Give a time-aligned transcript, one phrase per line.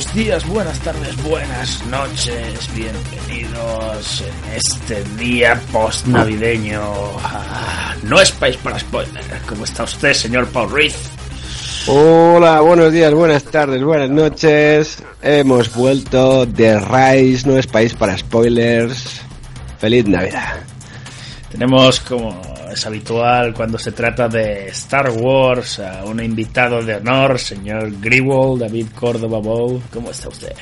[0.00, 6.80] Buenos días, buenas tardes, buenas noches, bienvenidos en este día post navideño.
[8.04, 9.22] no es país para spoiler.
[9.46, 10.96] ¿Cómo está usted, señor Paul Ruiz?
[11.86, 15.02] Hola, buenos días, buenas tardes, buenas noches.
[15.20, 19.20] Hemos vuelto de Rise, no es país para spoilers.
[19.78, 20.60] Feliz Navidad.
[21.50, 27.38] Tenemos como es habitual cuando se trata de Star Wars, a un invitado de honor,
[27.38, 29.82] señor Grewal, David Córdoba Bow.
[29.92, 30.52] ¿Cómo está usted?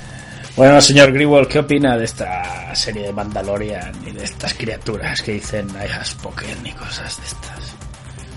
[0.57, 5.33] Bueno, señor Grewal, ¿qué opina de esta serie de Mandalorian y de estas criaturas que
[5.33, 7.77] dicen I have spoken cosas de estas?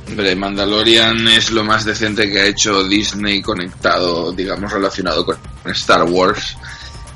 [0.08, 6.04] Hombre, Mandalorian es lo más decente que ha hecho Disney conectado, digamos, relacionado con Star
[6.04, 6.58] Wars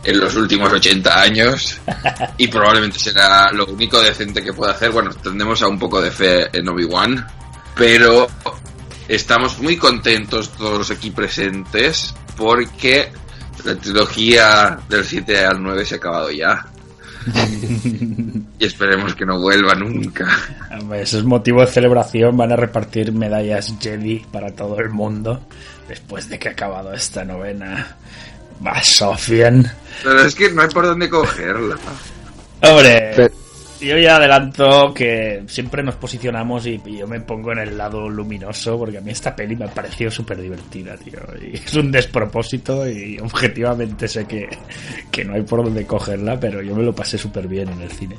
[0.06, 1.80] en los últimos 80 años
[2.38, 4.92] y probablemente será lo único decente que pueda hacer.
[4.92, 7.26] Bueno, tendremos a un poco de fe en Obi-Wan,
[7.76, 8.28] pero
[9.08, 13.12] estamos muy contentos todos aquí presentes porque
[13.64, 16.66] la trilogía del 7 al 9 se ha acabado ya.
[18.60, 20.28] y esperemos que no vuelva nunca.
[20.94, 22.38] Eso es motivo de celebración.
[22.38, 25.42] Van a repartir medallas Jedi para todo el mundo
[25.88, 27.98] después de que ha acabado esta novena.
[28.66, 29.72] Va, Sofian.
[30.04, 31.78] Pero es que no hay por dónde cogerla.
[32.62, 33.32] Hombre,
[33.80, 38.78] yo ya adelanto que siempre nos posicionamos y, yo me pongo en el lado luminoso
[38.78, 41.20] porque a mí esta peli me ha parecido súper divertida, tío.
[41.42, 44.48] Y es un despropósito y objetivamente sé que,
[45.12, 47.92] que no hay por dónde cogerla, pero yo me lo pasé súper bien en el
[47.92, 48.16] cine.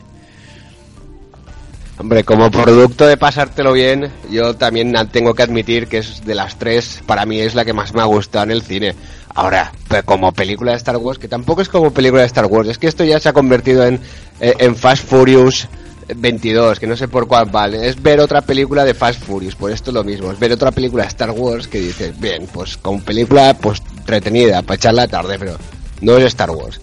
[1.99, 6.59] Hombre, como producto de pasártelo bien, yo también tengo que admitir que es de las
[6.59, 8.95] tres, para mí es la que más me ha gustado en el cine.
[9.35, 9.73] Ahora,
[10.05, 12.87] como película de Star Wars, que tampoco es como película de Star Wars, es que
[12.87, 14.01] esto ya se ha convertido en,
[14.41, 15.69] eh, en Fast Furious
[16.15, 17.89] 22, que no sé por cuál vale.
[17.89, 20.31] Es ver otra película de Fast Furious, por esto es lo mismo.
[20.31, 24.63] Es ver otra película de Star Wars que dices, bien, pues como película pues entretenida,
[24.63, 25.57] para echar la tarde, pero
[26.03, 26.81] no es Star Wars.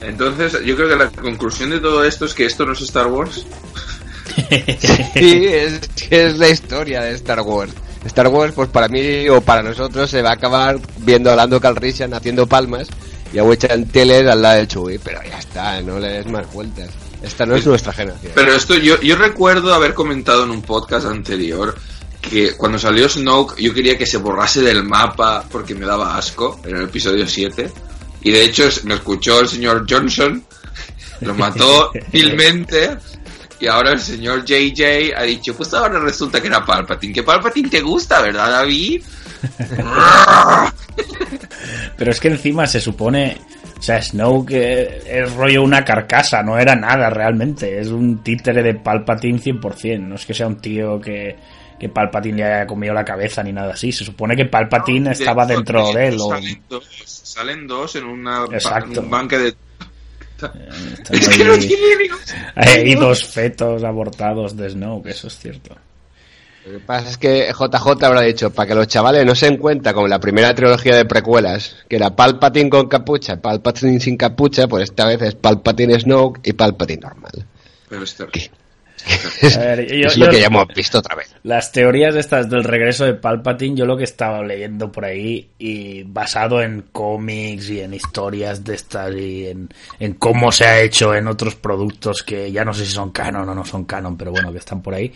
[0.00, 3.06] Entonces, yo creo que la conclusión de todo esto es que esto no es Star
[3.06, 3.44] Wars.
[5.14, 5.80] sí, es,
[6.10, 7.72] es la historia de Star Wars.
[8.04, 11.60] Star Wars, pues para mí o para nosotros se va a acabar viendo a Lando
[11.60, 12.88] Calrissian haciendo palmas
[13.32, 16.50] y a en tele al lado del Chewie, pero ya está, no le des más
[16.52, 16.88] vueltas.
[17.22, 18.32] Esta no es nuestra generación.
[18.34, 21.76] Pero esto yo, yo recuerdo haber comentado en un podcast anterior
[22.20, 26.60] que cuando salió Snoke yo quería que se borrase del mapa porque me daba asco
[26.64, 27.70] en el episodio 7
[28.22, 30.42] y de hecho me escuchó el señor Johnson,
[31.20, 32.96] lo mató vilmente
[33.60, 37.12] y ahora el señor JJ ha dicho, pues ahora resulta que era Palpatine.
[37.12, 39.02] Que Palpatine te gusta, ¿verdad, David?
[41.96, 43.36] Pero es que encima se supone...
[43.78, 47.80] O sea, Snoke es rollo una carcasa, no era nada realmente.
[47.80, 50.00] Es un títere de Palpatine 100%.
[50.00, 51.36] No es que sea un tío que,
[51.78, 53.90] que Palpatine le haya comido la cabeza ni nada así.
[53.90, 56.18] Se supone que Palpatine estaba dentro de él.
[56.18, 59.54] Salen, dos, salen dos en, una, un banque de
[61.10, 62.10] es que no tiene
[62.54, 65.76] Hay dos fetos abortados de Snow, que eso es cierto.
[66.66, 69.56] Lo que pasa es que JJ habrá dicho, para que los chavales no se den
[69.56, 74.68] cuenta, como la primera trilogía de precuelas, que era Palpatine con capucha, Palpatine sin capucha,
[74.68, 77.46] pues esta vez es Palpatine Snow y Palpatine normal.
[77.88, 78.26] Pero este
[79.42, 81.34] es, lo que ya hemos visto otra vez.
[81.42, 86.02] Las teorías estas del regreso de Palpatine, yo lo que estaba leyendo por ahí, y
[86.04, 89.68] basado en cómics y en historias de estas y en,
[89.98, 93.48] en, cómo se ha hecho en otros productos que ya no sé si son canon
[93.48, 95.12] o no son canon, pero bueno, que están por ahí,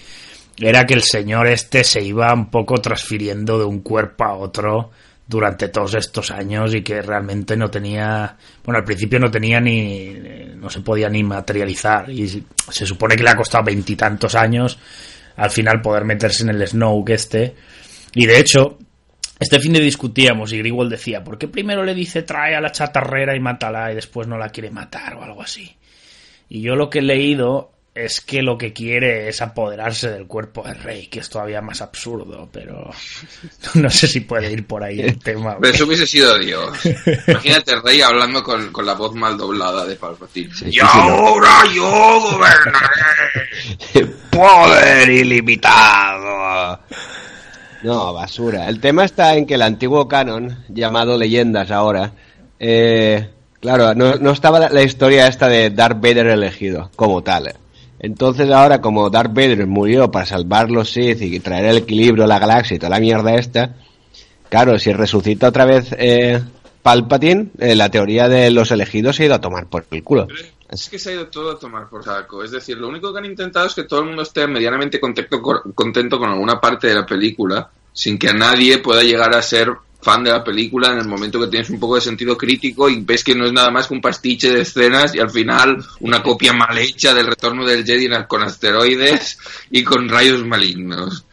[0.59, 4.91] era que el señor este se iba un poco transfiriendo de un cuerpo a otro
[5.27, 10.15] durante todos estos años y que realmente no tenía, bueno, al principio no tenía ni,
[10.65, 14.79] no se podía ni materializar y se supone que le ha costado veintitantos años
[15.37, 17.55] al final poder meterse en el Snow que este
[18.15, 18.79] y de hecho
[19.39, 22.73] este fin de discutíamos y Grigwald decía, ¿por qué primero le dice trae a la
[22.73, 25.77] chatarrera y mátala y después no la quiere matar o algo así?
[26.49, 30.65] Y yo lo que he leído es que lo que quiere es apoderarse del cuerpo
[30.65, 32.91] del rey, que es todavía más absurdo, pero
[33.75, 35.57] no sé si puede ir por ahí el tema.
[35.61, 36.77] Pero eso hubiese sido Dios.
[37.29, 40.53] Imagínate el rey hablando con, con la voz mal doblada de Palpatine.
[40.69, 44.15] y ahora yo gobernaré.
[44.31, 46.81] Poder ilimitado.
[47.85, 48.69] No, basura.
[48.69, 52.13] El tema está en que el antiguo canon, llamado leyendas ahora,
[52.59, 53.31] eh,
[53.61, 57.55] claro, no, no estaba la historia esta de Darth Vader elegido como tal.
[58.05, 62.27] Entonces ahora como Darth Vader murió para salvar los Sith y traer el equilibrio a
[62.27, 63.77] la galaxia y toda la mierda esta,
[64.51, 66.39] claro, si resucita otra vez eh,
[66.83, 70.29] Palpatine, eh, la teoría de los elegidos se ha ido a tomar por el culo.
[70.69, 72.45] Es que se ha ido todo a tomar por saco.
[72.45, 75.41] Es decir, lo único que han intentado es que todo el mundo esté medianamente contento,
[75.75, 79.71] contento con alguna parte de la película, sin que a nadie pueda llegar a ser
[80.05, 83.01] fan de la película en el momento que tienes un poco de sentido crítico y
[83.01, 86.23] ves que no es nada más que un pastiche de escenas y al final una
[86.23, 89.39] copia mal hecha del retorno del Jedi con asteroides
[89.71, 91.25] y con rayos malignos.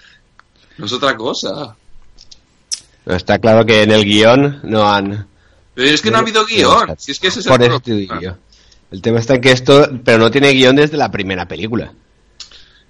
[0.77, 1.75] No es otra cosa.
[3.05, 5.27] Está claro que en el guion no han...
[5.73, 6.95] Pero es que no, ha habido guion.
[6.97, 8.35] Si es que ese es el,
[8.91, 9.89] el tema está en que esto...
[10.03, 11.91] Pero no tiene guion desde la primera película.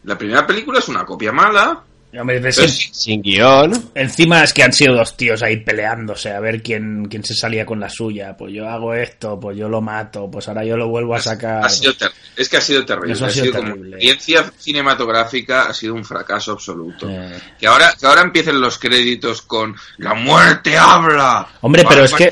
[0.04, 1.84] La primera película es una copia mala
[2.92, 3.92] sin guion.
[3.96, 7.66] Encima es que han sido dos tíos ahí peleándose a ver quién, quién se salía
[7.66, 8.36] con la suya.
[8.38, 11.66] Pues yo hago esto, pues yo lo mato, pues ahora yo lo vuelvo a sacar.
[12.36, 13.14] es que ha sido terrible.
[13.14, 17.10] ha, sido, experiencia cinematográfica ha sido un fracaso absoluto.
[17.10, 17.40] Eh.
[17.60, 21.48] Que ahora que ahora empiecen los créditos con la muerte habla.
[21.62, 22.32] Hombre, pero es que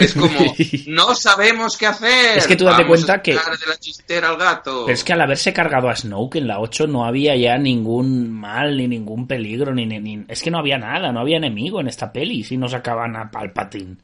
[0.00, 0.54] es como
[0.86, 2.38] no sabemos qué hacer.
[2.38, 4.84] Es que tú date cuenta que de la al gato.
[4.86, 8.30] Pero es que al haberse cargado a Snoke en la 8 no había ya ningún
[8.30, 11.88] mal ni ningún peligro, ni, ni, Es que no había nada, no había enemigo en
[11.88, 13.96] esta peli si no sacaban a Palpatine.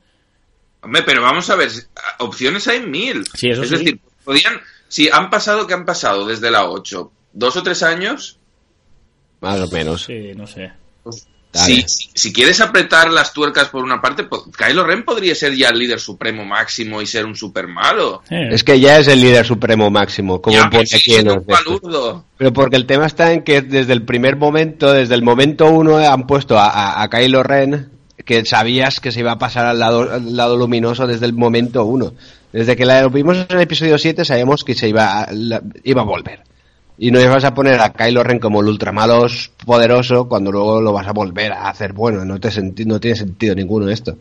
[0.80, 1.70] Hombre, pero vamos a ver,
[2.18, 3.24] opciones hay mil.
[3.40, 4.60] es decir, podían...
[4.86, 7.10] Si han pasado, ¿qué han pasado desde la 8?
[7.32, 8.38] ¿Dos o tres años?
[9.40, 10.04] Más o menos.
[10.04, 10.72] Sí, no sé.
[11.02, 15.68] Pues si, si, quieres apretar las tuercas por una parte, Kylo Ren podría ser ya
[15.68, 18.22] el líder supremo máximo y ser un super malo.
[18.28, 21.28] Es que ya es el líder supremo máximo, como pone aquí en
[22.36, 25.98] Pero porque el tema está en que desde el primer momento, desde el momento uno,
[25.98, 27.90] han puesto a, a, Kylo Ren
[28.24, 31.84] que sabías que se iba a pasar al lado, al lado luminoso desde el momento
[31.84, 32.14] uno.
[32.52, 35.28] Desde que la vimos en el episodio 7 sabíamos que se iba
[35.84, 36.42] iba a volver.
[36.96, 39.26] Y no vas a poner a Kylo Ren como el ultramalo
[39.64, 42.24] poderoso cuando luego lo vas a volver a hacer bueno.
[42.24, 42.50] No, te
[42.84, 44.16] no tiene sentido ninguno esto.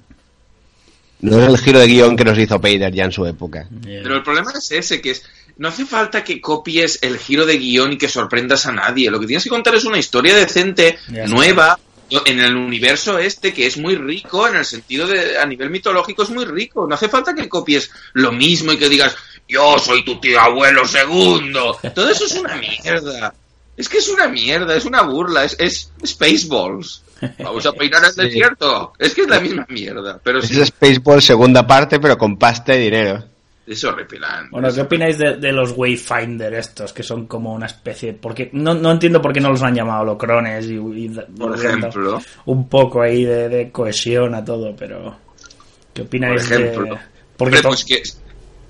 [1.22, 3.68] No es el giro de guion que nos hizo Vader ya en su época.
[3.82, 5.24] Pero el problema es ese, que es...
[5.56, 9.12] No hace falta que copies el giro de guion y que sorprendas a nadie.
[9.12, 10.98] Lo que tienes que contar es una historia decente,
[11.28, 11.78] nueva,
[12.26, 16.24] en el universo este que es muy rico en el sentido de a nivel mitológico
[16.24, 19.16] es muy rico no hace falta que copies lo mismo y que digas
[19.48, 21.78] yo soy tu tío abuelo segundo.
[21.94, 23.34] Todo eso es una mierda.
[23.76, 27.04] Es que es una mierda es una burla es, es Spaceballs.
[27.40, 28.94] Vamos a peinar el desierto.
[29.00, 32.84] Es que es la misma mierda pero es Spaceballs segunda parte pero con pasta y
[32.84, 33.24] dinero.
[33.66, 34.50] Es horripilante.
[34.52, 38.12] Bueno, ¿qué opináis de, los Wayfinder estos, que son como una especie...
[38.12, 42.68] Porque no, no entiendo por qué no los han llamado holocrones y, por ejemplo, un
[42.68, 45.16] poco ahí de, cohesión a todo, pero...
[45.94, 47.02] ¿Qué opináis por ejemplo, de...?
[47.38, 48.04] Porque pues que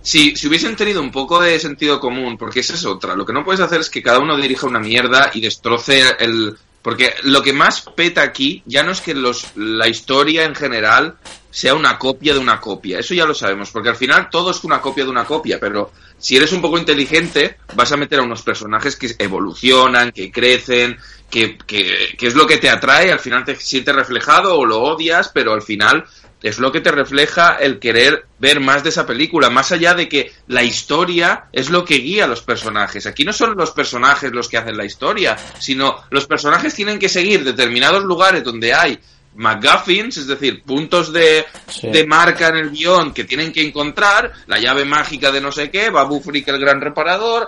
[0.03, 3.33] si, si hubiesen tenido un poco de sentido común, porque esa es otra, lo que
[3.33, 6.55] no puedes hacer es que cada uno dirija una mierda y destroce el...
[6.81, 11.15] Porque lo que más peta aquí ya no es que los, la historia en general
[11.49, 12.99] sea una copia de una copia.
[12.99, 15.93] Eso ya lo sabemos, porque al final todo es una copia de una copia, pero
[16.17, 20.97] si eres un poco inteligente, vas a meter a unos personajes que evolucionan, que crecen,
[21.29, 24.81] que, que, que es lo que te atrae, al final te sientes reflejado o lo
[24.81, 26.05] odias, pero al final
[26.43, 30.09] es lo que te refleja el querer ver más de esa película, más allá de
[30.09, 33.07] que la historia es lo que guía a los personajes.
[33.07, 37.07] Aquí no son los personajes los que hacen la historia, sino los personajes tienen que
[37.07, 38.99] seguir determinados lugares donde hay
[39.35, 41.45] McGuffins, es decir, puntos de,
[41.81, 45.71] de, marca en el guion que tienen que encontrar, la llave mágica de no sé
[45.71, 47.47] qué, Babu Frick el gran reparador,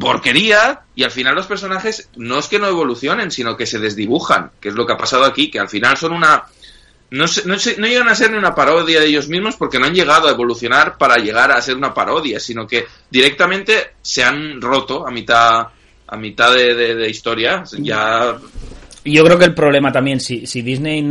[0.00, 4.52] porquería y al final los personajes no es que no evolucionen, sino que se desdibujan,
[4.60, 6.44] que es lo que ha pasado aquí, que al final son una...
[7.10, 9.94] No, no, no llegan a ser ni una parodia de ellos mismos porque no han
[9.94, 15.06] llegado a evolucionar para llegar a ser una parodia, sino que directamente se han roto
[15.06, 15.68] a mitad
[16.06, 17.64] a mitad de, historia.
[17.78, 18.36] Ya
[19.04, 21.02] yo creo que el problema también, si, si Disney,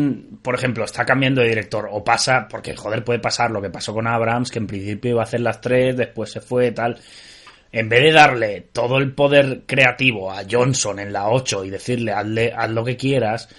[0.42, 3.94] por ejemplo, está cambiando de director o pasa, porque joder, puede pasar lo que pasó
[3.94, 7.00] con Abrams, que en principio iba a hacer las tres, después se fue, tal.
[7.72, 12.14] En vez de darle todo el poder creativo a Johnson en la 8 y decirle
[12.14, 13.50] hazle, haz lo que quieras,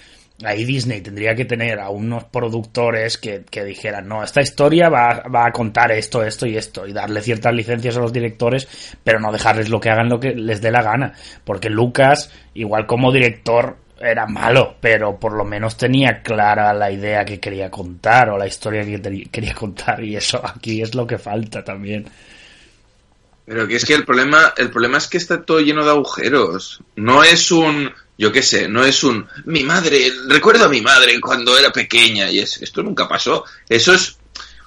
[0.42, 5.22] ahí Disney tendría que tener a unos productores que, que dijeran, no, esta historia va,
[5.32, 9.20] va, a contar esto, esto y esto, y darle ciertas licencias a los directores, pero
[9.20, 11.12] no dejarles lo que hagan lo que les dé la gana.
[11.44, 17.24] Porque Lucas, igual como director, era malo, pero por lo menos tenía clara la idea
[17.24, 21.18] que quería contar o la historia que quería contar y eso aquí es lo que
[21.18, 22.06] falta también.
[23.46, 26.80] Pero que es que el problema, el problema es que está todo lleno de agujeros.
[26.96, 31.20] No es un, yo qué sé, no es un, mi madre, recuerdo a mi madre
[31.20, 33.44] cuando era pequeña y es, esto nunca pasó.
[33.68, 34.16] Eso es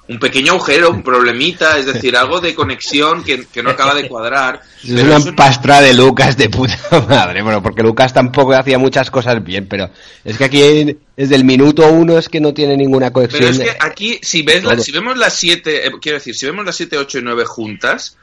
[0.09, 4.61] un pequeño agujero, un problemita, es decir, algo de conexión que, no acaba de cuadrar.
[4.83, 6.77] Es una pastra de Lucas de puta
[7.09, 9.89] madre, bueno, porque Lucas tampoco hacía muchas cosas bien, pero
[10.23, 13.41] es que aquí desde el minuto uno es que no tiene ninguna conexión.
[13.41, 16.65] Pero es que aquí, si, ves si vemos las siete, eh, quiero decir, si vemos
[16.65, 18.17] las siete, ocho y nueve juntas,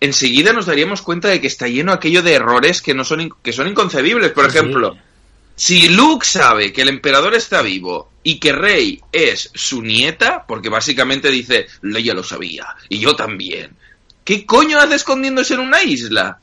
[0.00, 3.52] enseguida nos daríamos cuenta de que está lleno aquello de errores que no son, que
[3.52, 4.32] son inconcebibles.
[4.32, 4.96] Por ejemplo,
[5.54, 10.68] si Luke sabe que el emperador está vivo y que Rey es su nieta, porque
[10.68, 13.70] básicamente dice, Leia lo sabía, y yo también,
[14.24, 16.40] ¿qué coño hace escondiéndose en una isla?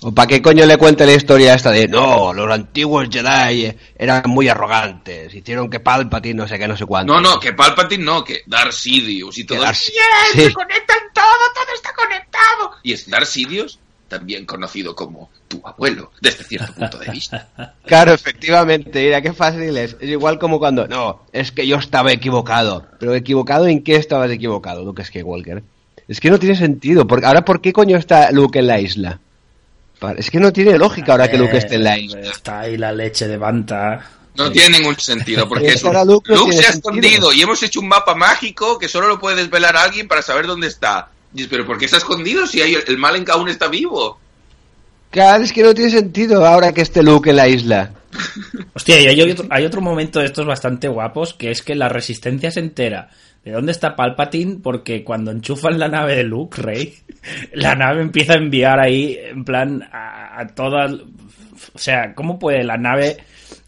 [0.00, 4.22] ¿O para qué coño le cuente la historia esta de no, los antiguos Jedi eran
[4.26, 7.12] muy arrogantes, hicieron que Palpatine no sé qué, no sé cuánto?
[7.12, 9.60] No, no, que Palpatine no, que Darth Sidious y todo.
[9.60, 9.76] Darth...
[9.76, 9.92] Sí.
[10.34, 11.24] se conectan todo,
[11.54, 12.72] todo está conectado.
[12.84, 17.48] Y es Darth Sidious también conocido como tu abuelo, desde cierto punto de vista.
[17.84, 19.96] Claro, efectivamente, mira qué fácil es.
[19.98, 22.86] Es igual como cuando, no, es que yo estaba equivocado.
[23.00, 25.62] Pero equivocado en qué estabas equivocado, Luke Skywalker.
[26.06, 27.06] Es que no tiene sentido.
[27.06, 29.20] Porque, ahora, ¿por qué coño está Luke en la isla?
[30.16, 32.20] Es que no tiene lógica ahora que Luke esté en la isla.
[32.20, 34.10] Está ahí la leche de Banta.
[34.36, 35.74] No tiene ningún sentido, porque
[36.04, 39.76] Luke, se ha escondido y hemos hecho un mapa mágico que solo lo puede desvelar
[39.76, 41.08] alguien para saber dónde está.
[41.50, 44.18] Pero ¿por qué está escondido si hay, el Malen aún está vivo?
[45.10, 47.90] Claro, es que no tiene sentido ahora que esté Luke en la isla.
[48.74, 51.88] Hostia, y hay otro, hay otro momento de estos bastante guapos, que es que la
[51.88, 53.10] resistencia se entera
[53.44, 56.94] de dónde está Palpatine, porque cuando enchufan la nave de Luke, Rey,
[57.54, 60.92] la nave empieza a enviar ahí, en plan, a, a todas...
[61.74, 63.16] O sea, ¿cómo puede la nave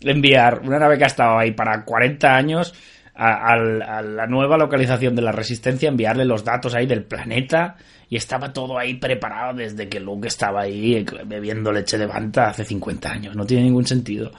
[0.00, 2.74] enviar, una nave que ha estado ahí para 40 años,
[3.14, 7.76] a, la nueva localización de la resistencia, enviarle los datos ahí del planeta
[8.08, 12.64] y estaba todo ahí preparado desde que Luke estaba ahí bebiendo leche de banta hace
[12.64, 13.36] 50 años.
[13.36, 14.32] No tiene ningún sentido.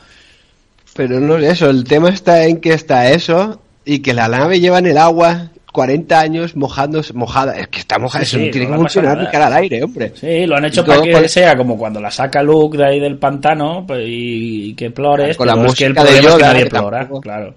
[0.95, 4.59] Pero no es eso, el tema está en que está eso y que la nave
[4.59, 7.57] lleva en el agua 40 años mojándose, mojada.
[7.57, 10.11] Es que está mojada, eso no tiene que funcionar ni cara al aire, hombre.
[10.15, 13.17] Sí, lo han hecho para que sea como cuando la saca Luke de ahí del
[13.17, 15.37] pantano pues, y, que plores.
[15.37, 17.55] Con la música de Yoda, nadie plora, claro.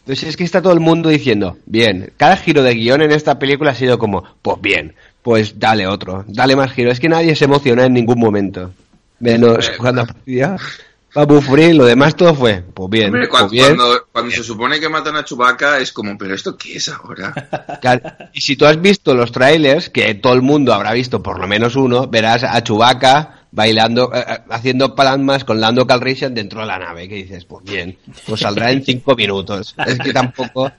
[0.00, 3.38] Entonces es que está todo el mundo diciendo, bien, cada giro de guion en esta
[3.38, 6.90] película ha sido como, pues bien, pues dale otro, dale más giro.
[6.90, 8.72] Es que nadie se emociona en ningún momento.
[9.20, 10.04] Menos eh, cuando
[11.14, 13.06] aparecía Bufuri, lo demás todo fue, pues bien.
[13.06, 16.76] Hombre, pues cuando, cuando, se supone que matan a Chewbacca es como, pero ¿esto qué
[16.76, 17.34] es ahora?
[18.32, 21.46] y si tú has visto los trailers, que todo el mundo habrá visto por lo
[21.46, 26.66] menos uno, verás a Chewbacca bailando, eh, eh, haciendo palmas con Lando Calrissian dentro de
[26.66, 29.74] la nave, que dices, pues bien, pues saldrá en cinco minutos.
[29.86, 30.72] Es que tampoco,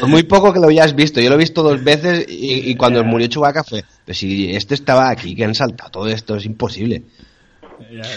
[0.00, 3.04] por muy poco que lo hayas visto, yo lo he visto dos veces y, cuando
[3.04, 7.02] murió Chewbacca fue, pues si este estaba aquí, que han saltado todo esto, es imposible.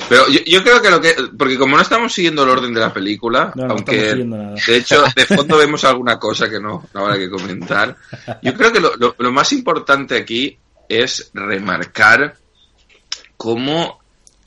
[0.07, 1.15] Pero yo, creo que lo que.
[1.37, 5.57] Porque como no estamos siguiendo el orden de la película, aunque de hecho de fondo
[5.57, 7.95] vemos alguna cosa que no, no habrá que comentar,
[8.41, 10.57] yo creo que lo, lo más importante aquí
[10.89, 12.35] es remarcar
[13.37, 13.99] cómo,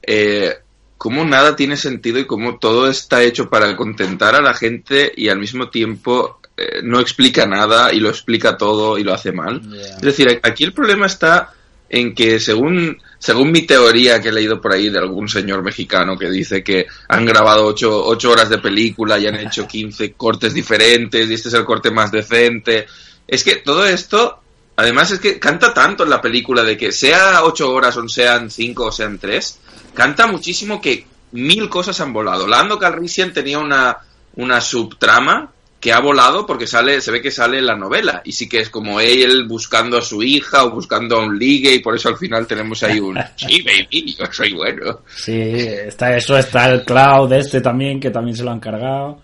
[0.03, 0.55] eh,
[0.99, 5.29] cómo nada tiene sentido y cómo todo está hecho para contentar a la gente y
[5.29, 9.63] al mismo tiempo eh, no explica nada y lo explica todo y lo hace mal.
[9.75, 11.55] Es decir, aquí el problema está
[11.89, 16.19] en que según según mi teoría que he leído por ahí de algún señor mexicano
[16.19, 20.53] que dice que han grabado ocho, ocho horas de película y han hecho 15 cortes
[20.53, 22.87] diferentes y este es el corte más decente,
[23.29, 24.41] es que todo esto
[24.75, 28.51] Además es que canta tanto en la película de que sea ocho horas o sean
[28.51, 29.59] cinco o sean tres,
[29.93, 32.47] canta muchísimo que mil cosas han volado.
[32.47, 33.99] Lando Calrissian tenía una,
[34.37, 35.53] una subtrama
[35.83, 38.23] que ha volado porque sale, se ve que sale en la novela.
[38.25, 41.75] Y sí que es como él buscando a su hija o buscando a un ligue
[41.75, 45.01] y por eso al final tenemos ahí un sí, baby, yo soy bueno.
[45.13, 49.21] Sí, está eso, está el Cloud este también, que también se lo han cargado.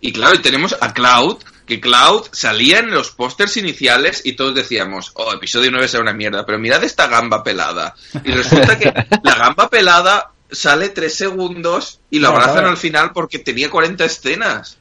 [0.00, 4.54] Y claro, y tenemos a Cloud, que Cloud salía en los pósters iniciales y todos
[4.54, 7.96] decíamos, oh, episodio 9 será una mierda, pero mirad esta gamba pelada.
[8.24, 12.70] Y resulta que la gamba pelada sale tres segundos y lo abrazan claro.
[12.70, 14.78] al final porque tenía 40 escenas.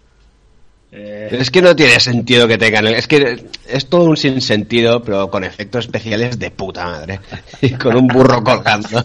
[0.91, 2.87] Eh, Es que no tiene sentido que tengan.
[2.87, 7.19] Es que es todo un sinsentido, pero con efectos especiales de puta madre.
[7.61, 9.01] Y con un burro colgando.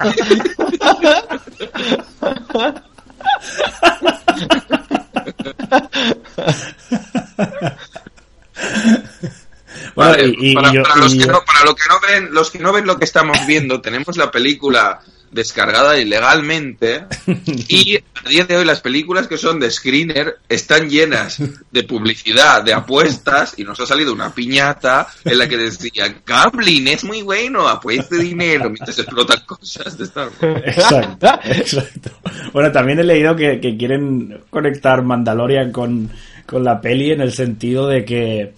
[9.95, 11.95] Bueno, Vale, y- y para, yo- para los y que no, para lo que no
[12.07, 15.01] ven, los que no ven lo que estamos viendo, tenemos la película
[15.33, 17.07] descargada ilegalmente
[17.69, 21.39] y a día de hoy las películas que son de screener están llenas
[21.71, 26.89] de publicidad, de apuestas y nos ha salido una piñata en la que decía Gambling
[26.89, 30.63] es muy bueno, apueste dinero mientras explotan cosas de Star Wars.
[30.67, 32.11] Exacto, exacto.
[32.53, 36.11] Bueno, también he leído que, que quieren conectar Mandalorian con,
[36.47, 38.53] con la peli en el sentido de que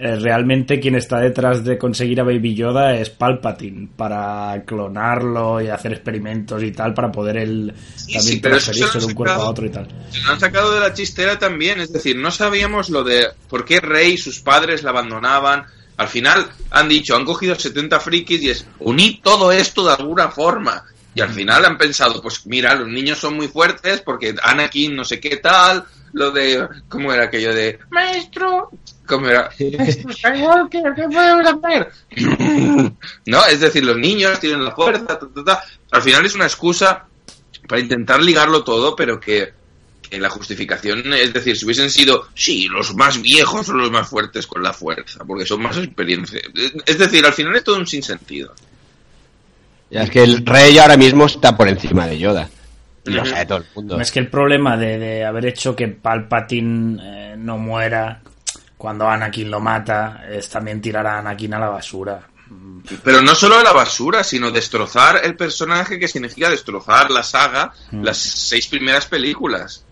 [0.00, 5.92] realmente quien está detrás de conseguir a Baby Yoda es Palpatine para clonarlo y hacer
[5.92, 9.66] experimentos y tal para poder él Sí, también sí, transferirse de un cuerpo a otro
[9.66, 9.88] y tal.
[10.10, 13.64] Se lo han sacado de la chistera también, es decir, no sabíamos lo de por
[13.64, 15.66] qué Rey y sus padres la abandonaban.
[15.96, 20.28] Al final han dicho, han cogido 70 frikis y es, unid todo esto de alguna
[20.28, 20.84] forma.
[21.14, 25.04] Y al final han pensado, pues mira, los niños son muy fuertes porque Anakin no
[25.04, 28.70] sé qué tal, lo de, ¿cómo era aquello de, maestro?
[29.08, 29.50] ¿Cómo era?
[29.78, 31.88] Maestro Skywalker, ¿qué podemos hacer?
[33.26, 35.64] no, es decir, los niños tienen la fuerza, ta, ta, ta.
[35.90, 37.06] Al final es una excusa
[37.66, 39.54] para intentar ligarlo todo, pero que,
[40.02, 44.08] que la justificación, es decir, si hubiesen sido, sí, los más viejos son los más
[44.08, 46.40] fuertes con la fuerza, porque son más experiencia.
[46.84, 48.54] Es decir, al final es todo un sinsentido.
[49.90, 52.50] Ya es que el rey ahora mismo está por encima de Yoda.
[53.06, 53.98] Y lo sabe todo el mundo.
[53.98, 58.20] Es que el problema de, de haber hecho que Palpatine eh, no muera
[58.78, 62.26] cuando Anakin lo mata es también tirar a Anakin a la basura.
[63.04, 67.74] Pero no solo a la basura, sino destrozar el personaje, que significa destrozar la saga,
[67.92, 69.84] las seis primeras películas.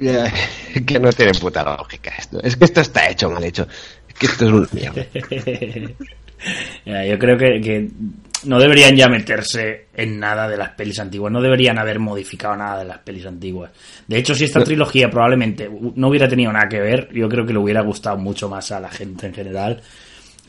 [0.00, 0.32] Ya,
[0.86, 2.42] que no tiene puta lógica esto.
[2.42, 3.68] Es que esto está hecho mal hecho.
[4.08, 5.06] Es que esto es un mierda.
[7.06, 7.90] Yo creo que, que
[8.44, 12.78] no deberían ya meterse en nada de las pelis antiguas, no deberían haber modificado nada
[12.78, 13.70] de las pelis antiguas.
[14.06, 17.52] De hecho, si esta trilogía probablemente no hubiera tenido nada que ver, yo creo que
[17.52, 19.82] le hubiera gustado mucho más a la gente en general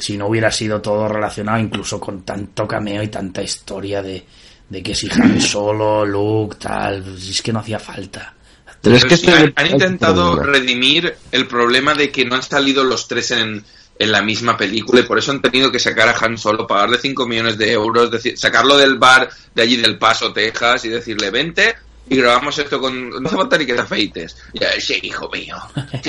[0.02, 4.26] si no hubiera sido todo relacionado incluso con tanto cameo y tanta historia de,
[4.68, 8.34] de que si Han Solo, Luke, tal, pues es que no hacía falta.
[8.82, 13.30] Pero es que han, intentado redimir el problema de que no han salido los tres
[13.30, 13.64] en,
[14.00, 16.98] en la misma película y por eso han tenido que sacar a Han Solo, pagarle
[17.00, 21.30] 5 millones de euros, decir, sacarlo del bar de allí del Paso, Texas y decirle,
[21.30, 21.76] vente
[22.10, 23.10] y grabamos esto con...
[23.10, 24.36] No hace falta ni que te afeites.
[24.54, 25.56] Ya, sí, hijo mío.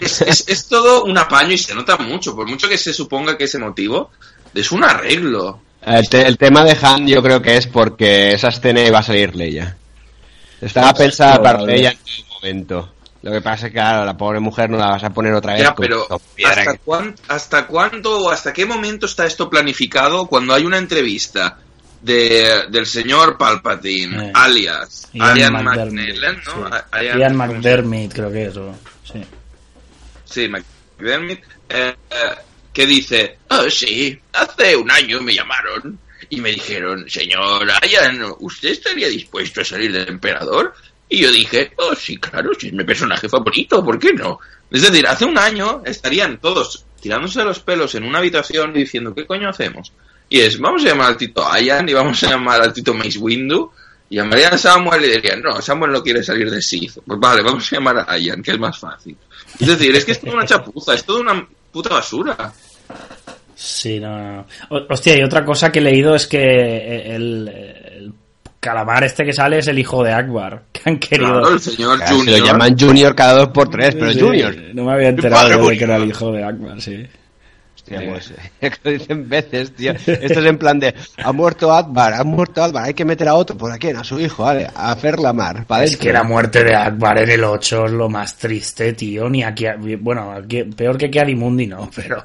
[0.00, 3.36] es, es- es todo un apaño y se nota mucho, por mucho que se suponga
[3.36, 4.10] que ese motivo,
[4.54, 5.60] es un arreglo.
[5.82, 9.02] El, te- el tema de Han yo creo que es porque esa escena iba a
[9.02, 9.76] salir Leia.
[10.60, 11.62] Estaba pensada para.
[11.62, 12.94] Leia en todo momento.
[13.22, 15.54] Lo que pasa es que, claro, la pobre mujer no la vas a poner otra
[15.54, 15.62] vez.
[15.62, 20.26] Ya, pero con ¿hasta, que- cuán- ¿hasta cuándo o hasta qué momento está esto planificado
[20.28, 21.58] cuando hay una entrevista
[22.00, 24.32] de, del señor Palpatine, Eh.
[24.34, 26.68] alias Ian Ian McDermott, ¿no?
[26.68, 26.84] sí.
[26.92, 29.24] A- Ian- Ian McDermott creo que es, o- sí.
[30.24, 31.38] Sí, McDermott,
[31.70, 32.34] eh, eh,
[32.72, 35.98] que dice, oh sí, hace un año me llamaron
[36.30, 40.74] y me dijeron, señor Ian, ¿usted estaría dispuesto a salir del emperador?
[41.08, 44.38] Y yo dije, oh sí, claro, si es mi personaje favorito, ¿por qué no?
[44.70, 49.26] Es decir, hace un año estarían todos tirándose los pelos en una habitación diciendo, ¿qué
[49.26, 49.92] coño hacemos?
[50.28, 53.18] Y es, vamos a llamar al Tito Ian y vamos a llamar al Tito Mace
[53.18, 53.70] Windu.
[54.10, 56.98] Y llamarían a Samuel y dirían, no, Samuel no quiere salir de Sith.
[57.06, 59.16] Pues vale, vamos a llamar a Ian, que es más fácil.
[59.58, 62.52] Es decir, es que es toda una chapuza, es toda una puta basura.
[63.54, 64.46] Sí, no, no,
[64.88, 68.12] Hostia, y otra cosa que he leído es que el
[68.60, 70.62] calamar este que sale es el hijo de Akbar.
[70.72, 71.30] Que han querido.
[71.40, 72.38] Claro, el señor Claro, se Junior.
[72.40, 74.54] lo llaman Junior cada dos por tres, pero Sí, Junior.
[74.74, 75.78] No me había enterado yo de murió.
[75.78, 77.06] que era el hijo de Akbar, sí.
[77.74, 78.34] Hostia, pues,
[78.84, 79.92] lo dicen veces, tío.
[79.92, 80.94] Esto es en plan de,
[81.24, 83.96] ha muerto Akbar, ha muerto Akbar, hay que meter a otro, ¿por a quién?
[83.96, 87.44] A su hijo, vale, a Ferlamar, para Es que la muerte de Akbar en el
[87.44, 89.30] 8 es lo más triste, tío.
[89.30, 89.64] Ni aquí,
[90.00, 92.24] bueno, aquí- peor que que Adimundi no, pero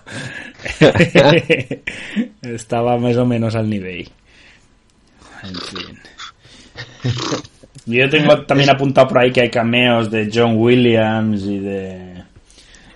[2.41, 4.09] estaba más o menos al nivel.
[5.43, 5.99] En fin.
[7.85, 12.23] Yo tengo también apuntado por ahí que hay cameos de John Williams y de...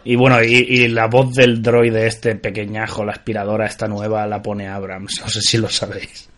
[0.05, 4.41] Y bueno, y, y la voz del droide este pequeñajo, la aspiradora esta nueva, la
[4.41, 5.19] pone Abrams.
[5.21, 6.29] No sé si lo sabéis.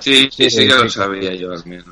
[0.00, 1.86] Sí, sí, sí, que lo sabía yo al menos.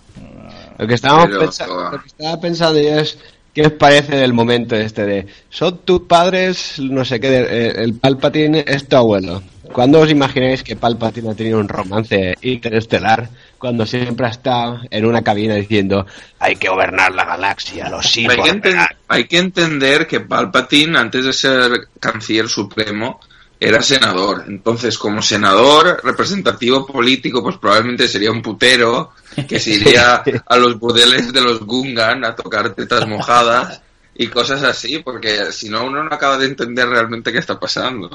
[0.77, 1.93] Lo que, estábamos Pero, pensa- joder.
[1.93, 3.17] lo que estaba pensando yo es
[3.55, 7.73] qué os parece del momento este de son tus padres, no sé qué, de- eh,
[7.85, 9.41] el Palpatine es tu abuelo.
[9.73, 13.29] ¿Cuándo os imagináis que Palpatine ha tenido un romance interestelar
[13.65, 16.05] cuando siempre estado en una cabina diciendo
[16.39, 18.35] hay que gobernar la galaxia, los hijos?
[18.37, 23.21] Hay que, enten- hay que entender que Palpatine, antes de ser canciller supremo,
[23.59, 24.45] era senador.
[24.47, 29.13] Entonces, como senador representativo político, pues probablemente sería un putero
[29.49, 33.81] que se iría a los burdeles de los Gungan a tocar tetas mojadas
[34.15, 38.11] y cosas así, porque si no, uno no acaba de entender realmente qué está pasando.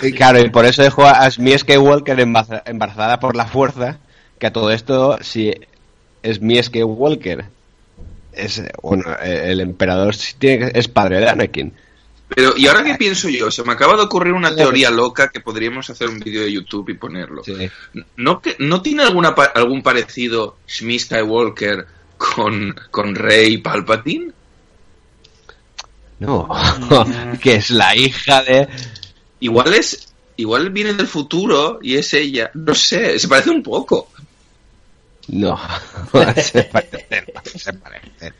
[0.00, 2.18] Y claro, y por eso dejó a Smee Skywalker
[2.64, 3.98] embarazada por la fuerza,
[4.38, 5.52] que a todo esto, si
[6.24, 7.44] Smee Skywalker
[8.32, 11.72] es, eh, bueno, eh, el emperador tiene que- es padre de Anakin.
[12.34, 13.50] Pero, ¿y ahora qué pienso yo?
[13.50, 16.90] Se me acaba de ocurrir una teoría loca que podríamos hacer un vídeo de YouTube
[16.90, 17.42] y ponerlo.
[17.42, 17.54] Sí.
[18.16, 21.86] ¿No, que, ¿No tiene alguna, pa- algún parecido Shmi Skywalker
[22.18, 24.32] con, con Rey Palpatine?
[26.18, 26.48] No,
[27.40, 28.68] que es la hija de...
[29.40, 30.12] Igual es.
[30.36, 32.50] Igual viene del futuro y es ella.
[32.54, 34.10] No sé, se parece un poco.
[35.28, 35.58] No,
[36.36, 38.32] se parece, no se parece.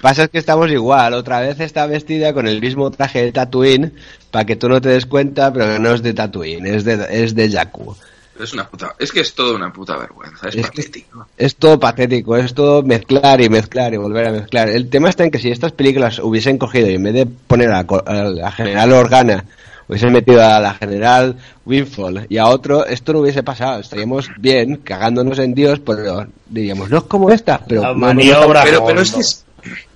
[0.00, 3.92] Pasa es que estamos igual, otra vez está vestida con el mismo traje de Tatooine,
[4.30, 7.06] para que tú no te des cuenta, pero que no es de Tatooine, es de,
[7.10, 7.96] es de Jakku.
[8.38, 8.94] Es una puta.
[8.98, 10.48] Es que es todo una puta vergüenza.
[10.48, 11.28] Es, patético.
[11.36, 14.68] Es todo patético, es todo mezclar y mezclar y volver a mezclar.
[14.68, 17.70] El tema está en que si estas películas hubiesen cogido y en vez de poner
[17.70, 19.44] a, a general Organa,
[19.88, 23.80] hubiesen metido a la general Winfall y a otro, esto no hubiese pasado.
[23.80, 27.82] Estaríamos bien, cagándonos en Dios, pero diríamos, no es como esta, pero...
[27.82, 28.62] La no, no, maniobra.
[28.62, 29.44] Pero, pero es que es,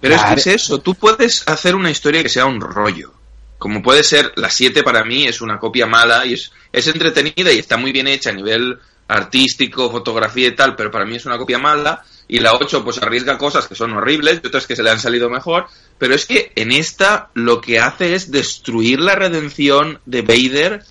[0.01, 0.79] pero es que es eso.
[0.79, 3.13] Tú puedes hacer una historia que sea un rollo.
[3.59, 7.53] Como puede ser, la 7 para mí es una copia mala y es, es entretenida
[7.53, 11.27] y está muy bien hecha a nivel artístico, fotografía y tal, pero para mí es
[11.27, 12.05] una copia mala.
[12.29, 15.01] Y la 8 pues arriesga cosas que son horribles y otras que se le han
[15.01, 15.67] salido mejor.
[15.99, 20.85] Pero es que en esta lo que hace es destruir la redención de Vader,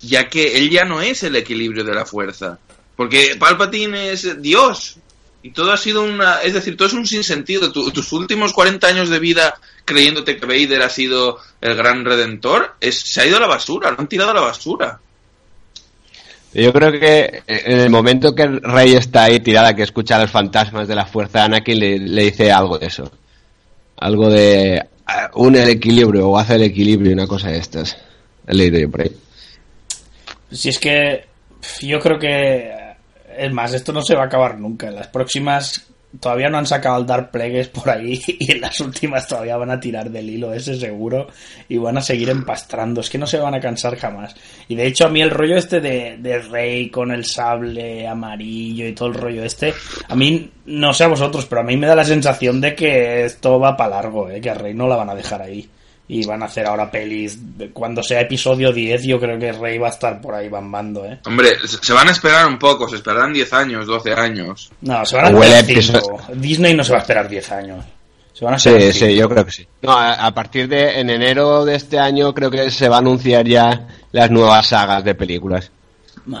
[0.00, 2.58] ya que él ya no es el equilibrio de la fuerza.
[2.96, 4.96] Porque Palpatine es Dios.
[5.42, 6.40] Y todo ha sido una.
[6.42, 7.70] Es decir, todo es un sinsentido.
[7.72, 12.76] Tu- tus últimos 40 años de vida creyéndote que Vader ha sido el gran redentor,
[12.80, 15.00] es, se ha ido a la basura, lo han tirado a la basura.
[16.54, 20.86] Yo creo que en el momento que Rey está ahí tirada, que escucha los fantasmas
[20.86, 23.10] de la fuerza, Anakin le, dice algo de eso.
[23.96, 27.96] Algo de ah, une el equilibrio o hace el equilibrio, una cosa de estas.
[28.46, 29.16] He leído yo por ahí.
[30.52, 31.24] Si es que
[31.80, 32.70] yo creo que
[33.36, 34.92] es más, esto no se va a acabar nunca.
[34.92, 35.88] Las próximas
[36.20, 39.70] todavía no han sacado el Dark Plagueis por ahí y en las últimas todavía van
[39.70, 41.28] a tirar del hilo ese seguro
[41.68, 43.00] y van a seguir empastrando.
[43.00, 44.34] Es que no se van a cansar jamás.
[44.68, 48.86] Y de hecho a mí el rollo este de, de Rey con el sable amarillo
[48.86, 49.74] y todo el rollo este,
[50.08, 53.24] a mí no sé a vosotros, pero a mí me da la sensación de que
[53.24, 54.40] esto va para largo, ¿eh?
[54.40, 55.68] que a Rey no la van a dejar ahí.
[56.06, 57.38] Y van a hacer ahora pelis.
[57.72, 61.18] Cuando sea episodio 10, yo creo que Rey va a estar por ahí bambando, ¿eh?
[61.24, 64.70] Hombre, se van a esperar un poco, se esperarán 10 años, 12 años.
[64.82, 66.26] No, se van a esperar episodio- 5.
[66.34, 67.84] Disney no se va a esperar 10 años.
[68.34, 69.12] Se van a Sí, esperar sí, cinco.
[69.14, 69.66] yo creo que sí.
[69.80, 72.98] No, a, a partir de en enero de este año creo que se va a
[72.98, 75.70] anunciar ya las nuevas sagas de películas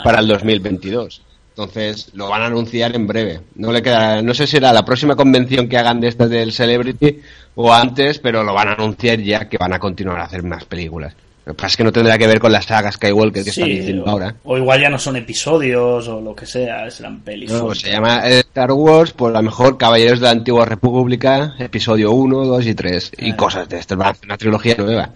[0.02, 1.22] para el 2022.
[1.56, 3.40] Entonces lo van a anunciar en breve.
[3.54, 6.52] No le quedará, no sé si será la próxima convención que hagan de estas del
[6.52, 7.20] Celebrity
[7.54, 10.64] o antes, pero lo van a anunciar ya que van a continuar a hacer más
[10.64, 11.14] películas.
[11.46, 13.60] Lo que pasa es que no tendrá que ver con las sagas Skywalker que Sí,
[13.60, 14.34] están diciendo o, ahora.
[14.44, 17.52] o igual ya no son episodios o lo que sea, serán pelis.
[17.52, 21.54] No, se llama eh, Star Wars, pues a lo mejor Caballeros de la Antigua República,
[21.58, 23.36] episodio 1, 2 y 3, y Ah.
[23.36, 23.96] cosas de estas.
[23.96, 25.10] Van a hacer una trilogía nueva.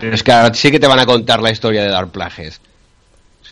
[0.00, 2.60] Pero es que ahora sí que te van a contar la historia de Dark Plagueis.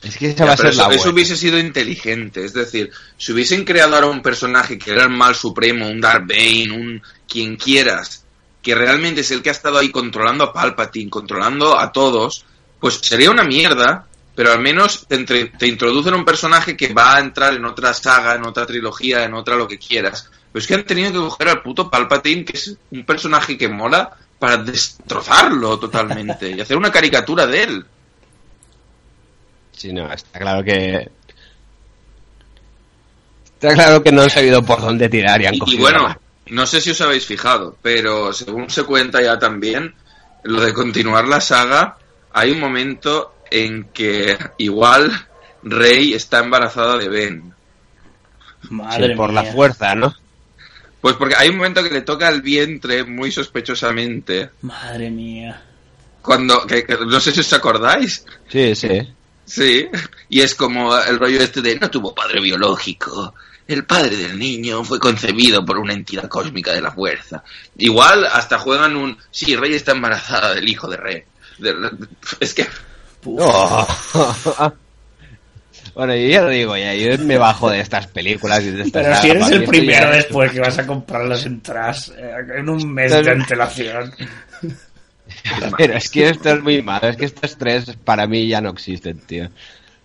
[0.03, 2.45] Es que esa va a ser la eso, hubiese sido inteligente.
[2.45, 6.27] Es decir, si hubiesen creado ahora un personaje que era el mal supremo, un Darth
[6.29, 8.25] Bane, un quien quieras,
[8.63, 12.45] que realmente es el que ha estado ahí controlando a Palpatine, controlando a todos,
[12.81, 17.17] pues sería una mierda, pero al menos te, entre- te introducen un personaje que va
[17.17, 20.29] a entrar en otra saga, en otra trilogía, en otra lo que quieras.
[20.53, 23.69] Pero es que han tenido que coger al puto Palpatine, que es un personaje que
[23.69, 27.85] mola, para destrozarlo totalmente y hacer una caricatura de él.
[29.77, 31.11] Sí, no, está claro que...
[33.55, 36.15] Está claro que no han sabido por dónde tirar y han Y, bueno,
[36.47, 39.95] no sé si os habéis fijado, pero según se cuenta ya también,
[40.45, 41.97] lo de continuar la saga,
[42.33, 45.11] hay un momento en que igual
[45.63, 47.53] Rey está embarazada de Ben.
[48.71, 49.43] Madre Sí, por mía.
[49.43, 50.15] la fuerza, ¿no?
[51.01, 54.51] Pues porque hay un momento que le toca el vientre muy sospechosamente.
[54.63, 55.63] Madre mía.
[56.21, 58.25] Cuando, que, que- no sé si os acordáis.
[58.51, 59.09] Sí, sí.
[59.47, 59.89] Sí,
[60.29, 63.33] y es como el rollo este de no tuvo padre biológico.
[63.67, 67.43] El padre del niño fue concebido por una entidad cósmica de la fuerza.
[67.79, 69.17] Igual hasta juegan un...
[69.31, 71.23] Sí, Rey está embarazada del hijo de Rey.
[71.59, 71.75] De-
[72.39, 72.67] es que...
[73.25, 73.87] Oh.
[75.95, 79.03] bueno, yo ya lo digo, ya, yo me bajo de estas películas y de estas
[79.05, 82.69] Pero si eres el primero es- después que vas a comprar las entradas eh, en
[82.69, 84.13] un mes de antelación.
[85.77, 88.71] Pero es que esto es muy malo, es que estos tres para mí ya no
[88.71, 89.49] existen, tío.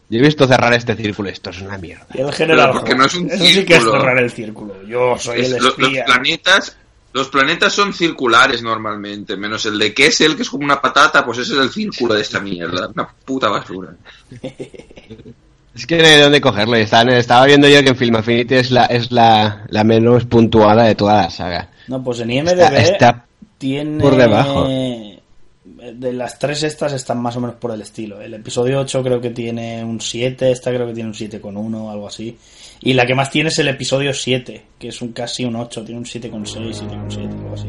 [0.09, 2.05] Yo he visto cerrar este círculo esto es una mierda.
[2.13, 4.83] Y el general porque no es un Eso sí que es cerrar el círculo.
[4.85, 6.05] Yo soy es- el lo- los, espía.
[6.05, 6.77] planetas...
[7.13, 11.39] Los planetas son circulares normalmente, menos el de Kessel, que es como una patata, pues
[11.39, 12.87] ese es el círculo de esta mierda.
[12.87, 13.89] Una puta basura.
[15.73, 16.77] Es que no hay de dónde cogerlo.
[16.77, 20.25] y Estaba, estaba viendo yo que en Film Affinity es la, es la, la menos
[20.25, 21.69] puntuada de toda la saga.
[21.87, 23.25] No, pues en IMDB Está, está
[23.57, 24.01] tiene...
[24.03, 24.67] por debajo.
[25.81, 28.21] De las tres estas están más o menos por el estilo.
[28.21, 32.07] El episodio 8 creo que tiene un 7, esta creo que tiene un 7,1, algo
[32.07, 32.37] así.
[32.81, 35.83] Y la que más tiene es el episodio 7, que es un casi un 8,
[35.83, 37.67] tiene un 7,6, 7,7, algo así.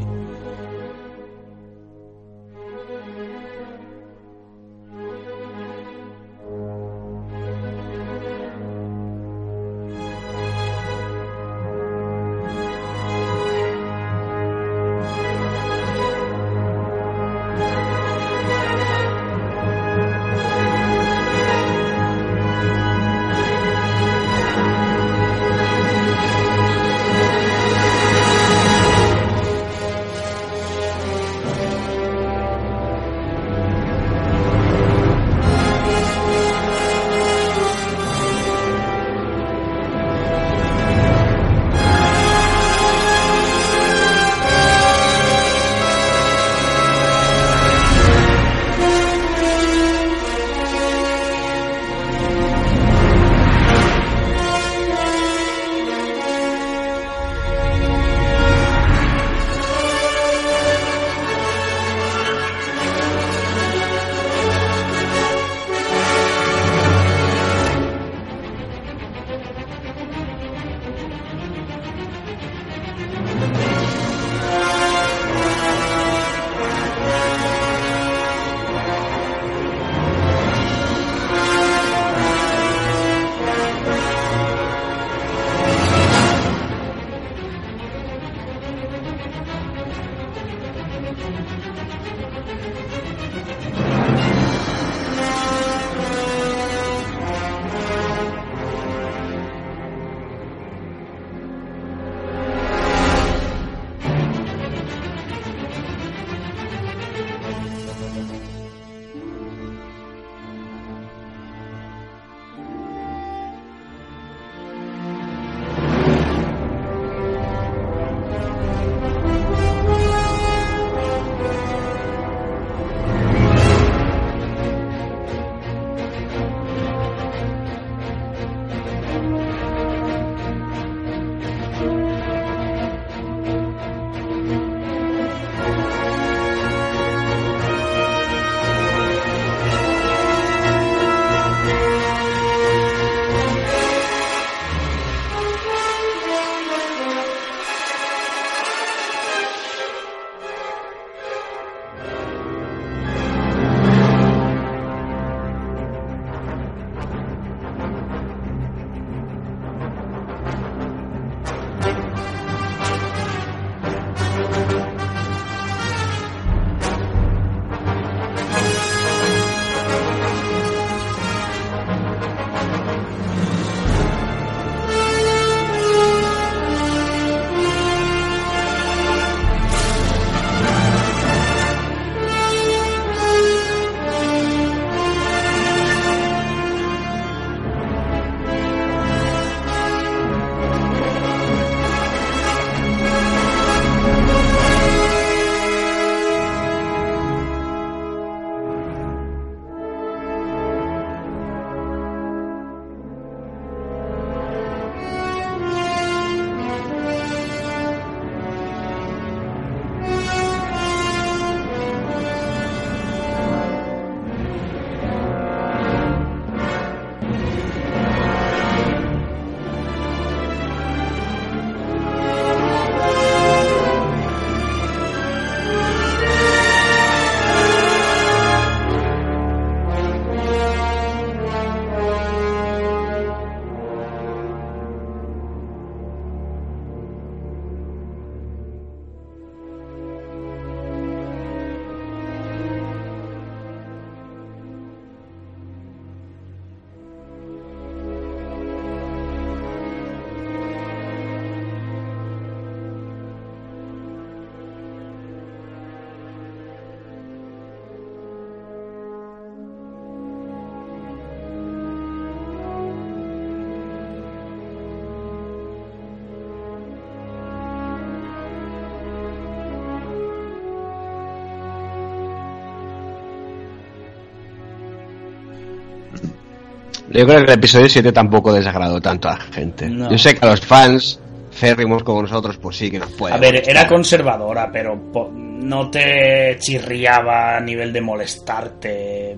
[277.13, 279.89] Yo creo que el episodio 7 tampoco desagradó tanto a la gente.
[279.89, 280.09] No.
[280.11, 281.19] Yo sé que a los fans
[281.51, 283.33] férrimos como nosotros, pues sí que nos puede.
[283.33, 289.35] A ver, era conservadora, pero po- no te chirriaba a nivel de molestarte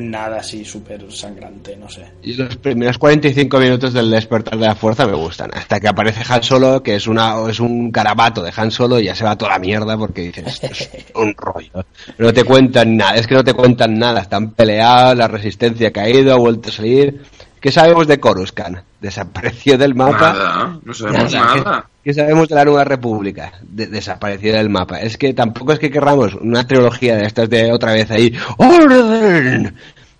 [0.00, 2.04] nada así súper sangrante, no sé.
[2.22, 5.50] Y los primeros 45 minutos del despertar de la fuerza me gustan.
[5.54, 9.04] Hasta que aparece Han Solo, que es una es un carabato de Han Solo y
[9.04, 11.84] ya se va toda la mierda porque dices, "Esto es un rollo.
[12.18, 14.20] No te cuentan nada, es que no te cuentan nada.
[14.20, 17.22] Están peleados, la resistencia ha caído, ha vuelto a salir.
[17.62, 18.78] ¿Qué sabemos de Coruscant?
[19.00, 20.32] Desapareció del mapa.
[20.32, 21.54] Nada, no sabemos Nada.
[21.56, 21.88] nada.
[22.04, 23.52] ¿Qué sabemos de la Nueva República?
[23.62, 25.00] De- desapareció del mapa.
[25.00, 28.36] Es que tampoco es que querramos una trilogía de estas de otra vez ahí.
[28.58, 29.74] ¡Orden!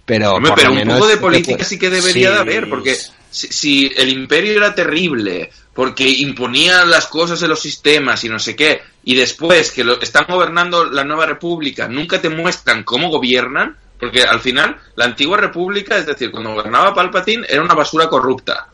[0.04, 2.34] Pero, Hombre, por pero lo un poco de política puede- sí que debería Sí.
[2.34, 2.94] de haber, porque
[3.30, 8.38] si, si el imperio era terrible, porque imponía las cosas en los sistemas y no
[8.38, 13.08] sé qué, y después que lo, están gobernando la nueva república, nunca te muestran cómo
[13.10, 18.08] gobiernan, porque al final la antigua república, es decir, cuando gobernaba Palpatine, era una basura
[18.08, 18.68] corrupta.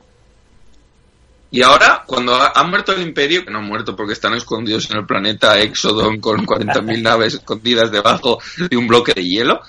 [1.51, 4.91] Y ahora, cuando ha, ha muerto el imperio, que no han muerto porque están escondidos
[4.91, 8.39] en el planeta Exodon con 40.000 naves escondidas debajo
[8.71, 9.61] de un bloque de hielo,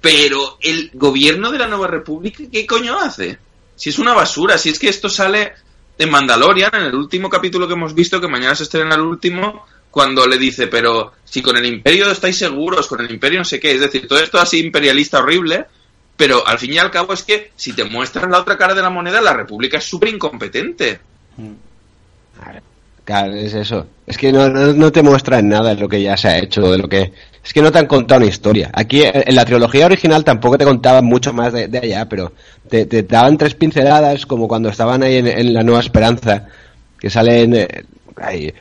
[0.00, 3.38] pero el gobierno de la nueva república, ¿qué coño hace?
[3.76, 5.52] Si es una basura, si es que esto sale
[5.98, 9.66] de Mandalorian en el último capítulo que hemos visto, que mañana se estrena el último,
[9.92, 13.60] cuando le dice, pero si con el imperio estáis seguros, con el imperio no sé
[13.60, 15.66] qué, es decir, todo esto así imperialista horrible,
[16.16, 18.80] pero al fin y al cabo es que si te muestran la otra cara de
[18.80, 20.98] la moneda, la república es súper incompetente.
[23.04, 23.86] Claro, es eso.
[24.06, 26.78] Es que no, no, te muestran nada de lo que ya se ha hecho, de
[26.78, 27.12] lo que...
[27.44, 28.70] Es que no te han contado una historia.
[28.72, 32.32] Aquí, en la trilogía original tampoco te contaban mucho más de, allá, pero
[32.68, 36.46] te, te daban tres pinceladas, como cuando estaban ahí en, en La Nueva Esperanza,
[36.98, 37.68] que salen...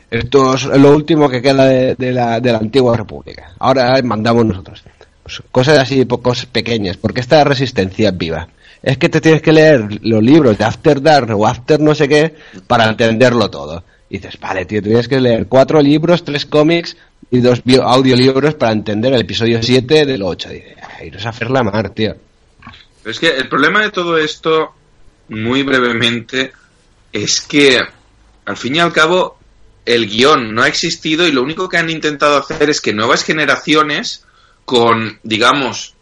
[0.10, 3.54] Esto es lo último que queda de, la, de la antigua república.
[3.60, 4.84] Ahora mandamos nosotros.
[5.24, 8.48] Pues cosas así, cosas pequeñas, porque esta resistencia es viva.
[8.82, 12.08] Es que te tienes que leer los libros de After Dark o After no sé
[12.08, 12.36] qué
[12.68, 13.84] para entenderlo todo.
[14.10, 16.98] Y dices, vale, tío, tienes que leer cuatro libros, tres cómics
[17.30, 20.50] y dos audiolibros para entender el episodio 7 del 8.
[20.50, 22.16] Dices, "Ay, iros a hacer la mar, tío.
[23.02, 24.74] Pero es que el problema de todo esto,
[25.30, 26.52] muy brevemente,
[27.14, 27.80] es que
[28.46, 29.38] al fin y al cabo
[29.86, 33.24] el guion no ha existido y lo único que han intentado hacer es que nuevas
[33.24, 34.26] generaciones
[34.66, 35.96] con, digamos,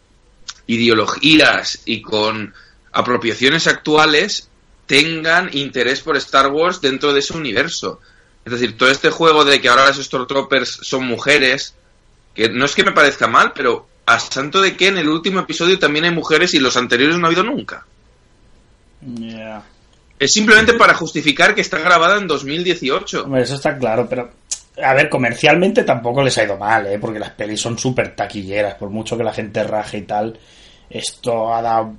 [0.66, 2.54] ideologías y con
[2.92, 4.48] apropiaciones actuales
[4.86, 8.00] tengan interés por Star Wars dentro de ese universo.
[8.44, 11.74] Es decir, todo este juego de que ahora las Stormtroopers son mujeres,
[12.34, 15.40] que no es que me parezca mal, pero a santo de que en el último
[15.40, 17.86] episodio también hay mujeres y los anteriores no ha habido nunca.
[19.00, 19.62] Ya.
[20.20, 23.24] Es simplemente para justificar que está grabada en 2018.
[23.24, 24.30] Hombre, eso está claro, pero
[24.82, 26.98] a ver, comercialmente tampoco les ha ido mal, ¿eh?
[26.98, 30.38] porque las pelis son súper taquilleras, por mucho que la gente raje y tal.
[30.90, 31.94] Esto ha dado.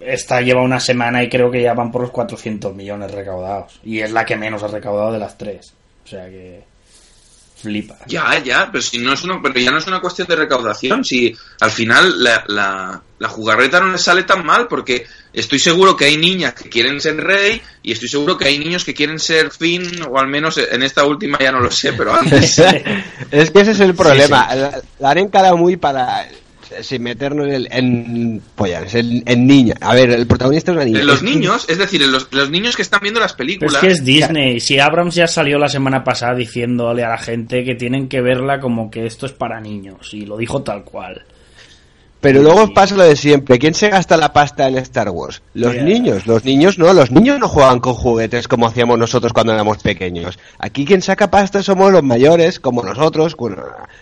[0.00, 3.80] esta lleva una semana y creo que ya van por los 400 millones recaudados.
[3.84, 5.74] Y es la que menos ha recaudado de las tres.
[6.04, 6.64] O sea que.
[7.56, 7.96] Flipa.
[8.06, 11.02] Ya, ya, pero si no es una, pero ya no es una cuestión de recaudación,
[11.04, 15.96] si al final la, la, la jugarreta no le sale tan mal, porque estoy seguro
[15.96, 19.18] que hay niñas que quieren ser rey y estoy seguro que hay niños que quieren
[19.18, 22.58] ser Finn, o al menos en esta última ya no lo sé, pero antes.
[23.30, 24.54] es que ese es el problema.
[24.54, 26.28] La, la han encarado muy para.
[26.80, 29.74] Sin meternos en, en pollas, en, en niña.
[29.80, 31.00] A ver, el protagonista es una niña.
[31.00, 33.74] En los niños, es decir, en los, los niños que están viendo las Pero películas.
[33.74, 34.60] es que es Disney.
[34.60, 38.60] Si Abrams ya salió la semana pasada diciéndole a la gente que tienen que verla
[38.60, 40.12] como que esto es para niños.
[40.12, 41.24] Y lo dijo tal cual.
[42.26, 43.56] Pero luego pasa lo de siempre.
[43.56, 45.42] ¿Quién se gasta la pasta en Star Wars?
[45.54, 45.84] Los Yeah.
[45.84, 46.26] niños.
[46.26, 46.92] Los niños no.
[46.92, 50.36] Los niños no juegan con juguetes como hacíamos nosotros cuando éramos pequeños.
[50.58, 53.36] Aquí quien saca pasta somos los mayores, como nosotros,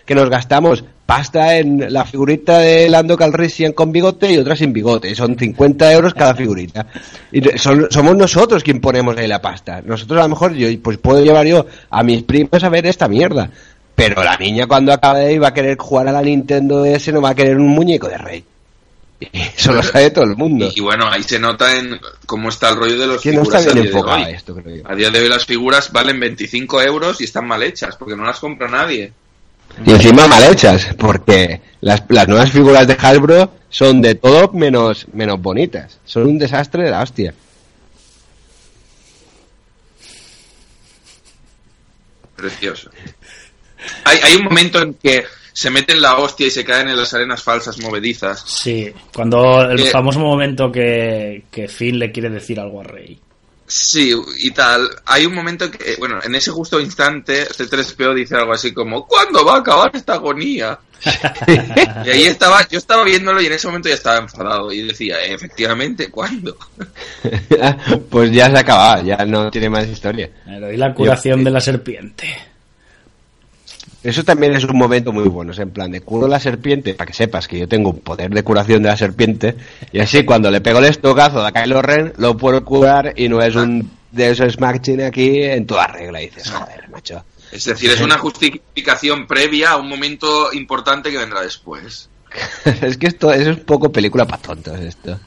[0.07, 4.73] que nos gastamos pasta en la figurita de Lando Calrissian con bigote y otra sin
[4.73, 5.13] bigote.
[5.13, 6.87] Son 50 euros cada figurita.
[7.31, 9.83] Y son- somos nosotros quien ponemos ahí la pasta.
[9.85, 13.07] Nosotros a lo mejor yo pues puedo llevar yo a mis primos a ver esta
[13.07, 13.51] mierda.
[13.95, 17.21] Pero la niña cuando acabe y va a querer jugar a la Nintendo DS no
[17.21, 18.45] va a querer un muñeco de rey.
[19.31, 20.69] Eso lo sabe todo el mundo.
[20.75, 23.41] Y, y bueno, ahí se nota en cómo está el rollo de los Que no
[23.41, 24.33] figuras está bien a día de enfocado hoy.
[24.33, 24.83] esto, creo yo.
[24.89, 28.25] A día de hoy las figuras valen 25 euros y están mal hechas, porque no
[28.25, 29.13] las compra nadie.
[29.85, 35.07] Y encima mal hechas, porque las, las nuevas figuras de Hasbro son de todo menos,
[35.13, 35.97] menos bonitas.
[36.05, 37.33] Son un desastre de la hostia.
[42.35, 42.89] Precioso.
[44.03, 47.13] Hay, hay un momento en que se meten la hostia y se caen en las
[47.13, 48.43] arenas falsas movedizas.
[48.45, 53.19] Sí, cuando el Eh, famoso momento que, que Finn le quiere decir algo a Rey.
[53.67, 54.87] Sí, y tal.
[55.05, 59.43] Hay un momento que, bueno, en ese justo instante, C3PO dice algo así como, ¿cuándo
[59.43, 60.77] va a acabar esta agonía?
[62.05, 65.17] y ahí estaba, yo estaba viéndolo y en ese momento ya estaba enfadado y decía,
[65.23, 66.55] efectivamente, ¿cuándo?
[68.09, 70.29] pues ya se acaba, ya no tiene más historia.
[70.45, 72.35] Pero y la curación de la serpiente.
[74.05, 77.07] Eso también es un momento muy bueno, es en plan de curo la serpiente, para
[77.07, 79.55] que sepas que yo tengo un poder de curación de la serpiente,
[79.91, 83.41] y así cuando le pego el estocazo a Kylo Ren, lo puedo curar y no
[83.41, 87.25] es un de esos Machine aquí en toda regla, y dices, joder, macho.
[87.51, 92.07] Es decir, es una justificación previa a un momento importante que vendrá después.
[92.81, 95.19] es que esto es un poco película para tontos esto.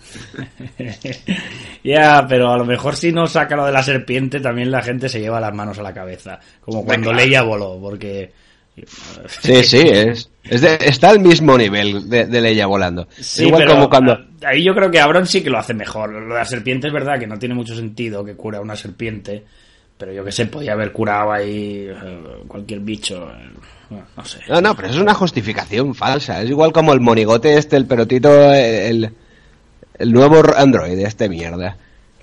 [1.83, 5.09] ya, pero a lo mejor si no saca lo de la serpiente, también la gente
[5.09, 6.39] se lleva las manos a la cabeza.
[6.61, 8.31] Como cuando Leia voló, porque
[9.43, 13.09] Sí, sí, es, está al mismo nivel de, de Leia volando.
[13.39, 14.19] Igual como cuando...
[14.45, 16.11] Ahí yo creo que Abron sí que lo hace mejor.
[16.11, 19.45] Lo de la serpiente es verdad que no tiene mucho sentido que cura una serpiente,
[19.97, 23.29] pero yo que sé, podía haber curado ahí eh, cualquier bicho.
[23.31, 24.41] Eh, no, sé.
[24.49, 26.43] No, no, pero es una justificación falsa.
[26.43, 29.11] Es igual como el monigote este, el perotito, el,
[29.99, 31.77] el nuevo Android, este mierda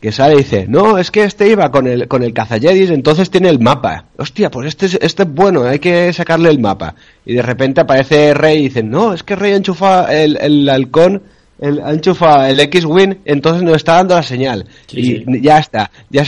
[0.05, 3.31] que sale y dice, no, es que este iba con el, con el cazalledis, entonces
[3.31, 4.05] tiene el mapa.
[4.17, 6.93] Hostia, pues este, es, este es bueno, hay que sacarle el mapa.
[7.25, 11.23] Y de repente aparece Rey y dice, no, es que Rey enchufa el, el halcón,
[11.57, 14.67] el, enchufa el X-Wing, entonces nos está dando la señal.
[14.91, 16.23] y ya está, ya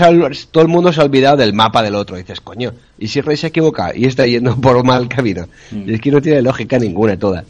[0.49, 2.17] todo el mundo se ha olvidado del mapa del otro.
[2.17, 5.45] Y dices, coño, ¿y si Rey se equivoca y está yendo por mal camino?
[5.69, 5.87] Mm.
[5.87, 7.45] Y es que no tiene lógica ninguna toda.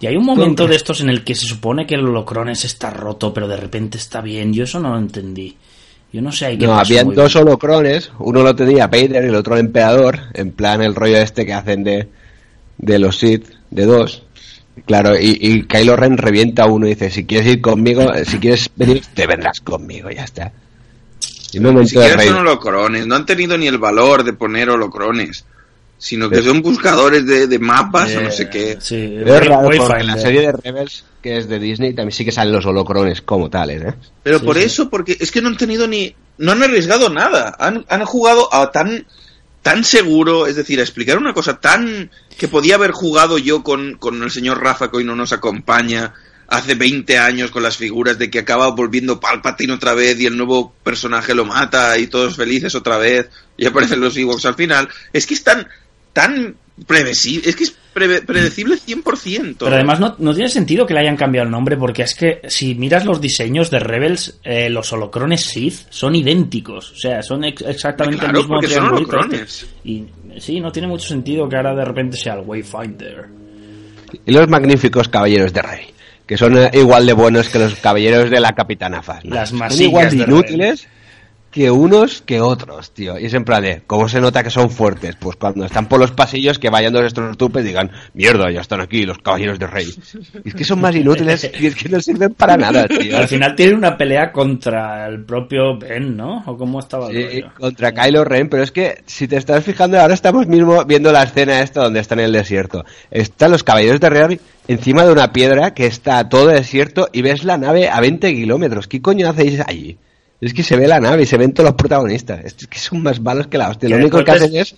[0.00, 2.90] Y hay un momento de estos en el que se supone que el holocrones está
[2.90, 4.52] roto, pero de repente está bien.
[4.52, 5.56] Yo eso no lo entendí.
[6.12, 9.34] Yo no sé, hay que No, habían dos holocrones, uno lo tenía Vader y el
[9.34, 12.08] otro el emperador, en plan el rollo este que hacen de,
[12.78, 14.22] de los Sith, de dos.
[14.86, 18.70] Claro, y, y Kylo Ren revienta uno y dice, si quieres ir conmigo, si quieres
[18.76, 20.52] venir, te vendrás conmigo, ya está.
[21.52, 25.44] Y no, ni siquiera son holocrones, no han tenido ni el valor de poner holocrones
[25.98, 28.78] sino que son buscadores de, mapas o no sé qué.
[28.80, 32.24] Sí, es raro porque en la serie de Rebels, que es de Disney, también sí
[32.24, 33.94] que salen los holocrones como tales, ¿eh?
[34.22, 36.14] Pero por eso, porque es que no han tenido ni...
[36.38, 37.56] No han arriesgado nada.
[37.58, 39.04] Han, han jugado a tan
[39.62, 43.96] tan seguro, es decir, a explicar una cosa tan que podía haber jugado yo con,
[43.96, 46.14] con el señor Rafa que hoy no nos acompaña
[46.48, 50.36] hace 20 años con las figuras de que acaba volviendo Palpatine otra vez y el
[50.36, 53.28] nuevo personaje lo mata y todos felices otra vez
[53.58, 54.88] y aparecen los Ewoks al final.
[55.12, 55.68] Es que están
[56.12, 56.56] tan
[56.86, 59.56] previsible, es que es predecible 100%.
[59.58, 62.74] Pero además no, tiene sentido que le hayan cambiado el nombre, porque es que si
[62.74, 68.26] miras los diseños de Rebels, eh, los holocrones Sith son idénticos, o sea, son exactamente
[68.26, 69.66] el mismo son holocrones.
[69.84, 70.04] Y
[70.38, 73.26] sí, no tiene mucho sentido que ahora de repente sea el Wayfinder.
[74.24, 75.86] Y los magníficos caballeros de Rey,
[76.26, 79.34] que son eh, igual de buenos que los caballeros de la Capitana Phasma.
[79.34, 80.88] Las más son igual de inútiles
[81.58, 83.18] que unos que otros, tío.
[83.18, 85.16] Y es en plan de, ¿cómo se nota que son fuertes?
[85.16, 88.60] Pues cuando están por los pasillos, que vayan dos estos tupes y digan, mierda, ya
[88.60, 89.88] están aquí los caballeros de rey.
[90.44, 93.16] Y es que son más inútiles y es que no sirven para nada, tío.
[93.16, 96.44] Al final tienen una pelea contra el propio Ben, ¿no?
[96.46, 100.14] ¿O cómo estaba sí, contra Kylo Ren, pero es que si te estás fijando, ahora
[100.14, 102.84] estamos mismo viendo la escena esta donde están en el desierto.
[103.10, 107.42] Están los caballeros de rey encima de una piedra que está todo desierto y ves
[107.42, 108.86] la nave a 20 kilómetros.
[108.86, 109.98] ¿Qué coño hacéis allí?
[110.40, 112.44] Es que se ve la nave y se ven todos los protagonistas.
[112.44, 113.88] Es que son más malos que la hostia.
[113.88, 114.74] Lo único que hacen es.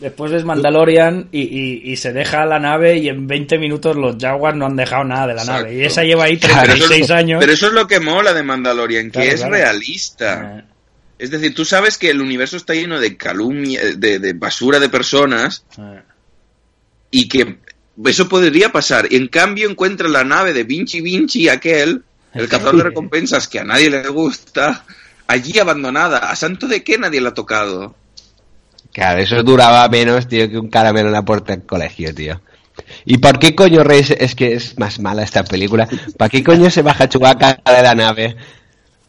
[0.00, 4.66] Después es Mandalorian y, se deja la nave y en 20 minutos los Jaguars no
[4.66, 5.74] han dejado nada de la nave.
[5.74, 7.40] Y esa lleva ahí 36 años.
[7.40, 10.58] Pero eso es lo que mola de Mandalorian, que es realista.
[10.58, 10.64] Eh.
[11.18, 15.64] Es decir, tú sabes que el universo está lleno de calumnia, de, basura de personas
[15.78, 16.02] eh.
[17.10, 17.56] y que
[18.04, 19.06] eso podría pasar.
[19.10, 22.02] Y en cambio encuentra la nave de Vinci Vinci aquel
[22.34, 24.84] el cazador de recompensas que a nadie le gusta,
[25.26, 26.30] allí abandonada.
[26.30, 27.94] ¿A santo de qué nadie la ha tocado?
[28.92, 32.40] Claro, eso duraba menos, tío, que un caramelo en la puerta del colegio, tío.
[33.04, 35.88] ¿Y por qué coño Rey es que es más mala esta película?
[36.16, 38.36] ¿Para qué coño se baja Chubaca de la nave?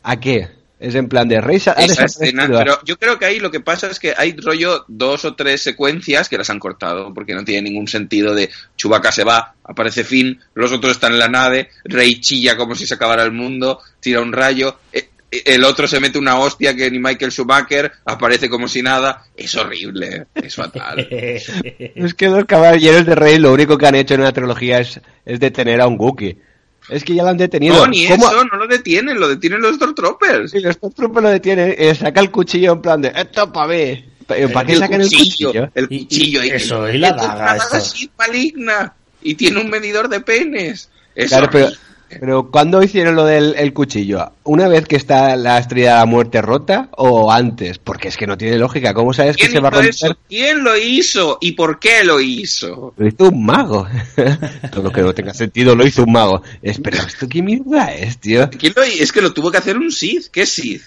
[0.04, 0.55] ¿A qué?
[0.80, 1.56] Es en plan de Rey.
[1.56, 5.24] Esa escena, pero yo creo que ahí lo que pasa es que hay rollo dos
[5.24, 9.24] o tres secuencias que las han cortado, porque no tiene ningún sentido de Chubaca se
[9.24, 13.24] va, aparece Finn, los otros están en la nave, Rey chilla como si se acabara
[13.24, 17.00] el mundo, tira un rayo, eh, eh, el otro se mete una hostia que ni
[17.00, 19.24] Michael Schumacher aparece como si nada.
[19.36, 21.08] Es horrible, es fatal.
[21.10, 25.00] es que los caballeros de Rey lo único que han hecho en una trilogía es,
[25.26, 26.38] es detener a un Wookiee.
[26.90, 27.76] Es que ya lo han detenido.
[27.76, 30.52] No, ni eso, no lo detienen, lo detienen los Stormtroopers.
[30.52, 34.06] Sí, los Stormtroopers lo detienen, eh, saca el cuchillo en plan de, esto para ver.
[34.26, 35.70] ¿Para qué sacan el cuchillo?
[35.74, 36.44] El cuchillo.
[36.44, 37.58] Y, eso, y la daga.
[37.78, 40.90] Es maligna y tiene un medidor de penes.
[41.28, 41.70] claro, pero
[42.08, 44.32] Pero ¿cuándo hicieron lo del el cuchillo?
[44.44, 47.78] ¿Una vez que está la estrella de la muerte rota o antes?
[47.80, 48.94] Porque es que no tiene lógica.
[48.94, 49.90] ¿Cómo sabes que ¿Quién se va a romper?
[49.90, 50.16] eso?
[50.30, 51.38] ¿Quién lo hizo?
[51.42, 52.94] ¿Y por qué lo hizo?
[52.96, 53.88] Lo hizo un mago.
[54.72, 56.42] Todo lo que no tenga sentido lo hizo un mago.
[56.62, 58.50] Espera, ¿esto qué mierda es, tío?
[58.52, 60.28] ¿Quién lo hi- Es que lo tuvo que hacer un Sith.
[60.32, 60.84] ¿Qué Sith?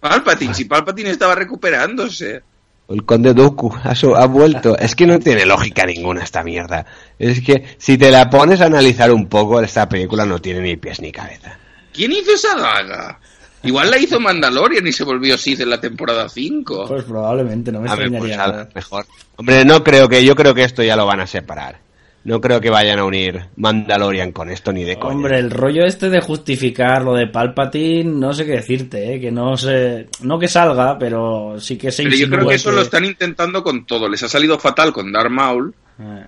[0.00, 0.54] Palpatine.
[0.54, 2.42] Si Palpatine estaba recuperándose.
[2.90, 4.76] El conde Dooku ha, su- ha vuelto.
[4.80, 6.84] Es que no tiene lógica ninguna esta mierda.
[7.18, 10.76] Es que si te la pones a analizar un poco, esta película no tiene ni
[10.76, 11.56] pies ni cabeza.
[11.92, 13.18] ¿Quién hizo esa daga?
[13.62, 16.86] Igual la hizo Mandalorian y se volvió Sith en la temporada 5.
[16.88, 18.64] Pues probablemente, no me A ver, pues, extrañaría a nada.
[18.64, 19.06] lo mejor.
[19.36, 21.78] Hombre, no creo que, yo creo que esto ya lo van a separar.
[22.22, 25.14] No creo que vayan a unir Mandalorian con esto ni de coña.
[25.14, 29.20] Hombre, el rollo este de justificar lo de Palpatine, no sé qué decirte, ¿eh?
[29.20, 32.72] que no sé, no que salga, pero sí que se Pero yo creo que eso
[32.72, 34.08] lo están intentando con todo.
[34.08, 35.74] Les ha salido fatal con Darth Maul.
[35.98, 36.26] Eh,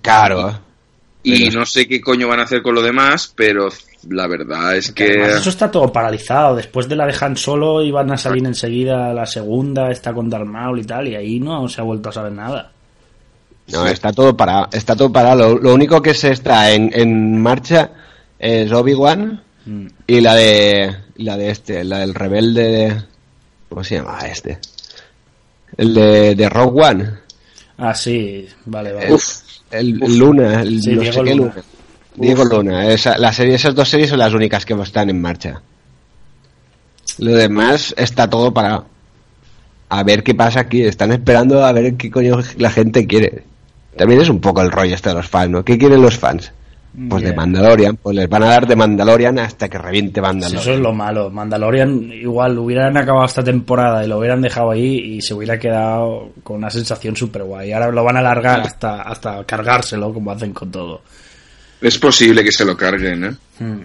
[0.00, 0.58] Claro.
[1.22, 3.68] Y Pero- no sé qué coño van a hacer con lo demás, pero
[4.08, 5.12] la verdad es que que...
[5.20, 6.56] además eso está todo paralizado.
[6.56, 10.46] Después de la de Han Solo iban a salir enseguida la segunda, está con Darth
[10.46, 12.72] Maul y tal, y ahí no se ha vuelto a saber nada.
[13.68, 14.68] No, está todo parado.
[14.72, 15.54] Está todo parado.
[15.54, 17.90] Lo, lo único que se está en, en marcha
[18.38, 19.86] es Obi-Wan Mm.
[20.08, 20.96] y la de.
[21.18, 22.62] La de este, la del rebelde.
[22.68, 23.02] de-
[23.68, 24.58] ¿Cómo se llama este?
[25.76, 27.10] El de, de Rogue One.
[27.78, 29.06] Ah, sí, vale, vale.
[29.70, 30.62] El, el- Luna.
[30.62, 31.52] El, Sí, no Diego sé qué Luna.
[31.54, 31.64] Luna.
[32.16, 32.88] Diego Luna.
[32.88, 35.62] Esa, la serie, esas dos series son las únicas que están en marcha.
[37.18, 38.86] Lo demás está todo parado.
[39.88, 40.82] A ver qué pasa aquí.
[40.82, 43.44] Están esperando a ver qué coño la gente quiere.
[43.96, 45.64] También es un poco el rollo este de los fans, ¿no?
[45.64, 46.52] ¿Qué quieren los fans?
[47.08, 47.34] Pues de.
[47.34, 47.96] Mandalorian.
[47.96, 50.60] Pues les van a dar de Mandalorian hasta que reviente Sí, Mandalorian.
[50.60, 51.30] eso es lo malo.
[51.30, 56.32] Mandalorian igual hubieran acabado esta temporada y lo hubieran dejado ahí y se hubiera quedado
[56.42, 57.72] con una sensación súper guay.
[57.72, 61.02] Ahora lo van a alargar hasta, hasta cargárselo como hacen con todo.
[61.80, 63.32] Es posible que se lo carguen, ¿eh?
[63.58, 63.80] Mm.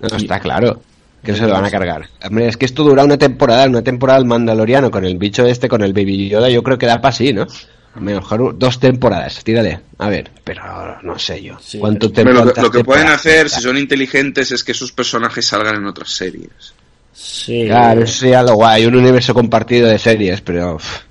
[0.00, 0.80] No, está claro.
[1.22, 2.06] Que se lo van a cargar.
[2.26, 5.68] Hombre, es que esto dura una temporada, una temporada el Mandaloriano con el bicho este,
[5.68, 7.46] con el Baby Yoda, yo creo que da para sí, ¿no?
[7.94, 9.80] A lo mejor dos temporadas, tírale.
[9.98, 11.56] A ver, pero no sé yo.
[11.60, 15.76] Sí, ¿Cuánto pero- lo, que pueden hacer, si son inteligentes, es que sus personajes salgan
[15.76, 16.74] en otras series.
[17.12, 20.74] Sí, Claro, eso sería lo guay, un universo compartido de series, pero...
[20.74, 21.02] uf,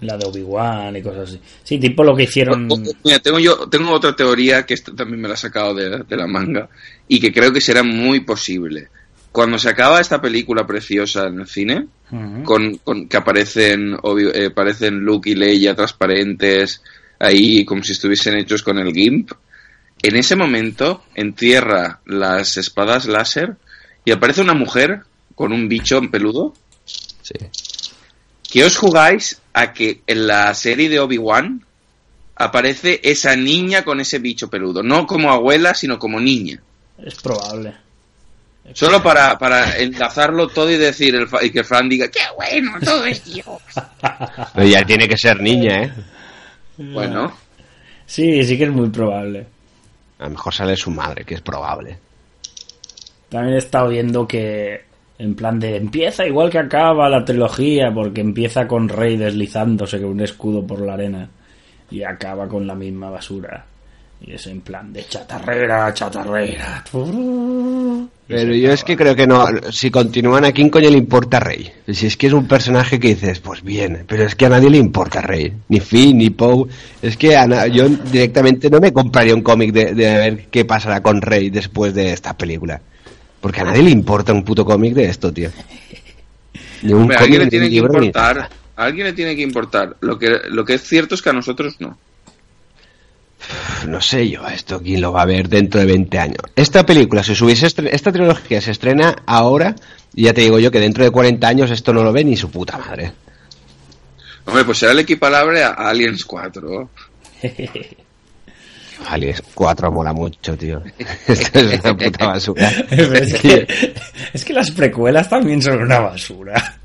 [0.00, 1.40] la de Obi-Wan y cosas así.
[1.62, 2.66] Sí, tipo lo que hicieron.
[3.04, 6.16] Mira, tengo yo tengo otra teoría que esta también me la he sacado de, de
[6.16, 6.70] la manga
[7.06, 8.88] y que creo que será muy posible.
[9.32, 11.86] Cuando se acaba esta película preciosa en el cine,
[12.44, 13.96] con, con que aparecen,
[14.34, 16.82] eh, aparecen Luke y Leia transparentes
[17.18, 19.30] ahí como si estuviesen hechos con el GIMP,
[20.02, 23.56] en ese momento entierra las espadas láser
[24.04, 25.02] y aparece una mujer
[25.34, 26.54] con un bicho en peludo
[27.22, 27.34] sí.
[28.50, 31.64] que os jugáis a que en la serie de Obi-Wan
[32.40, 34.82] aparece esa niña con ese bicho peludo.
[34.82, 36.62] No como abuela, sino como niña.
[36.98, 37.76] Es probable.
[38.72, 42.72] Solo para, para enlazarlo todo y decir el fa- y que Fran diga, ¡qué bueno!
[42.84, 43.46] Todo es Dios.
[44.54, 45.92] Pero ya tiene que ser niña, ¿eh?
[46.78, 47.32] Bueno,
[48.06, 49.46] Sí, sí que es muy probable.
[50.18, 51.98] A lo mejor sale su madre, que es probable.
[53.28, 54.80] También he estado viendo que,
[55.18, 60.10] en plan de, empieza igual que acaba la trilogía, porque empieza con Rey deslizándose con
[60.10, 61.28] un escudo por la arena
[61.90, 63.64] y acaba con la misma basura.
[64.22, 66.84] Y es en plan de chatarrera, chatarrera.
[68.28, 69.46] Pero yo es que creo que no.
[69.72, 71.72] Si continúan, ¿a quién coño le importa Rey?
[71.88, 74.70] Si es que es un personaje que dices, pues bien, pero es que a nadie
[74.70, 75.52] le importa Rey.
[75.68, 76.68] Ni Finn, ni Poe.
[77.02, 81.02] Es que a yo directamente no me compraría un cómic de, de ver qué pasará
[81.02, 82.80] con Rey después de esta película.
[83.40, 85.50] Porque a nadie le importa un puto cómic de esto, tío.
[86.82, 88.36] Ni un Hombre, a alguien cómic le tiene que libro, ni importar.
[88.36, 88.50] nada.
[88.76, 89.96] A alguien le tiene que importar.
[90.00, 91.98] Lo que, lo que es cierto es que a nosotros no.
[93.88, 96.38] No sé yo, esto quién lo va a ver dentro de 20 años.
[96.56, 99.74] Esta película, si se hubiese estre- esta trilogía se estrena ahora,
[100.14, 102.36] y ya te digo yo que dentro de 40 años esto no lo ve ni
[102.36, 103.12] su puta madre.
[104.46, 106.90] Hombre, pues será el equiparable a Aliens 4.
[109.08, 110.82] Aliens 4 mola mucho, tío.
[111.26, 112.70] Esto es una puta basura.
[112.90, 113.66] Pero es, que,
[114.34, 116.79] es que las precuelas también son una basura.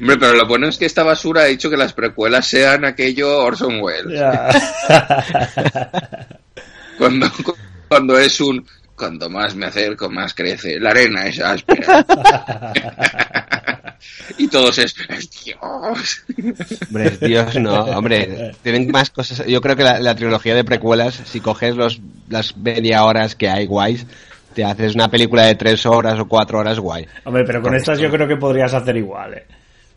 [0.00, 3.38] Hombre, pero lo bueno es que esta basura ha hecho que las precuelas sean aquello
[3.38, 4.20] Orson Welles.
[6.98, 7.30] Cuando,
[7.88, 8.66] cuando es un...
[8.96, 10.80] Cuanto más me acerco, más crece.
[10.80, 12.04] La arena es áspera.
[14.38, 14.96] y todos es...
[15.08, 16.24] es Dios.
[16.88, 18.56] Hombre, es Dios, no, hombre.
[18.64, 19.46] Tienen más cosas.
[19.46, 23.48] Yo creo que la, la trilogía de precuelas, si coges los, las media horas que
[23.48, 24.04] hay guays,
[24.58, 27.06] te haces una película de tres horas o cuatro horas guay.
[27.24, 29.46] Hombre, pero con estas yo creo que podrías hacer igual, eh.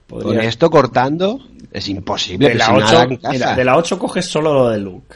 [0.08, 1.40] Con esto cortando,
[1.72, 2.50] es imposible.
[2.50, 3.32] de la si nada 8, en casa.
[3.32, 5.16] mira, de la 8 coges solo lo de Luke.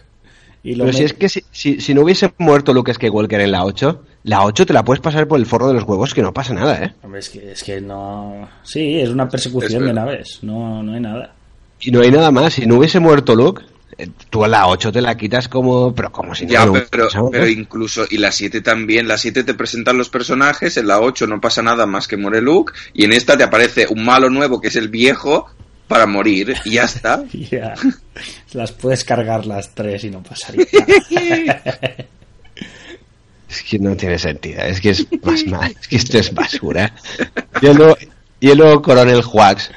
[0.63, 3.51] Y lo Pero si es que si, si, si no hubiese muerto Luke Skywalker en
[3.51, 6.23] la 8, la 8 te la puedes pasar por el forro de los huevos que
[6.23, 6.95] no pasa nada, ¿eh?
[7.03, 8.49] Hombre, es que, es que no...
[8.63, 11.35] Sí, es una persecución Es de naves, no, no hay nada.
[11.81, 12.53] Y no hay nada más.
[12.53, 13.61] Si no hubiese muerto Luke,
[14.29, 15.93] tú a la 8 te la quitas como...
[15.95, 19.53] Pero como si Ya, no pero, pero incluso, y la 7 también, la 7 te
[19.53, 23.13] presentan los personajes, en la 8 no pasa nada más que muere Luke, y en
[23.13, 25.47] esta te aparece un malo nuevo que es el viejo
[25.87, 27.23] para morir, y ya está.
[27.31, 27.75] Ya.
[28.53, 30.65] Las puedes cargar las tres y no pasaría
[31.45, 31.63] nada.
[33.49, 34.61] Es que no tiene sentido.
[34.63, 35.73] Es que es más mal.
[35.79, 36.91] Es que esto es basura.
[37.61, 37.95] Y luego,
[38.39, 39.69] y luego Coronel Hux,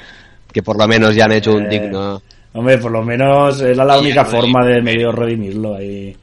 [0.52, 2.22] que por lo menos ya han hecho un Eh, digno...
[2.52, 6.16] Hombre, por lo menos era la única forma de medio redimirlo ahí.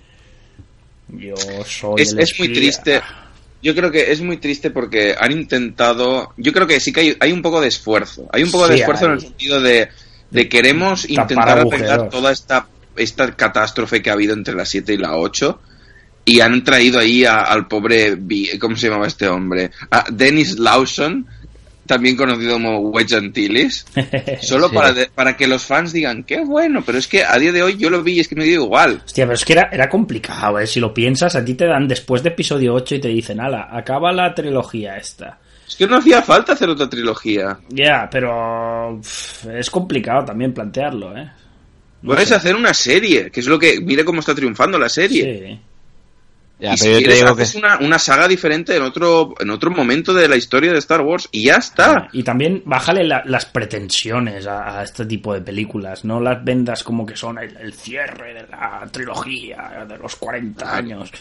[1.09, 3.01] Yo soy Es, el es muy triste.
[3.61, 6.34] Yo creo que es muy triste porque han intentado.
[6.38, 8.28] Yo creo que sí que hay, hay un poco de esfuerzo.
[8.32, 9.89] Hay un poco de esfuerzo en el sentido de,
[10.30, 12.67] de queremos Tapar intentar arreglar toda esta,
[12.97, 15.59] esta catástrofe que ha habido entre la 7 y la 8.
[16.26, 18.17] Y han traído ahí a- al pobre.
[18.59, 19.71] ¿Cómo se llamaba este hombre?
[19.91, 21.26] A Dennis Lawson,
[21.86, 23.86] también conocido como Wedge Antilles.
[24.41, 24.75] Solo Sí.
[24.75, 27.63] para, de- para que los fans digan, qué bueno, pero es que a día de
[27.63, 29.01] hoy yo lo vi y es que me dio igual.
[29.05, 30.67] Hostia, pero es que era, era complicado, ¿eh?
[30.67, 33.67] Si lo piensas, a ti te dan después de episodio 8 y te dicen, ala,
[33.71, 35.39] acaba la trilogía esta.
[35.67, 37.57] Es que no hacía falta hacer otra trilogía.
[37.69, 38.99] Ya, pero
[39.51, 41.29] es complicado también plantearlo, ¿eh?
[42.01, 42.36] No Puedes sé.
[42.36, 43.79] hacer una serie, que es lo que.
[43.81, 45.23] Mire cómo está triunfando la serie.
[45.47, 45.59] Sí.
[46.58, 47.41] Ya, y si pero yo te quieres, digo que...
[47.43, 51.01] haces una, una saga diferente en otro, en otro momento de la historia de Star
[51.01, 52.08] Wars y ya está.
[52.14, 56.06] Y también bájale la- las pretensiones a, a este tipo de películas.
[56.06, 60.76] No las vendas como que son el, el cierre de la trilogía de los 40
[60.78, 61.12] años.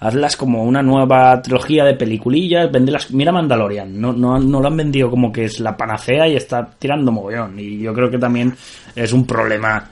[0.00, 2.70] Hazlas como una nueva trilogía de peliculillas.
[2.72, 3.12] Véndelas.
[3.12, 4.00] Mira Mandalorian.
[4.00, 7.58] No, no, no lo han vendido como que es la panacea y está tirando mogollón.
[7.60, 8.56] Y yo creo que también
[8.96, 9.88] es un problema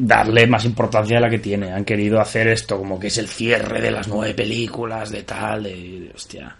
[0.00, 1.72] darle más importancia a la que tiene.
[1.72, 5.62] Han querido hacer esto como que es el cierre de las nueve películas, de tal,
[5.64, 6.56] de, de- hostia.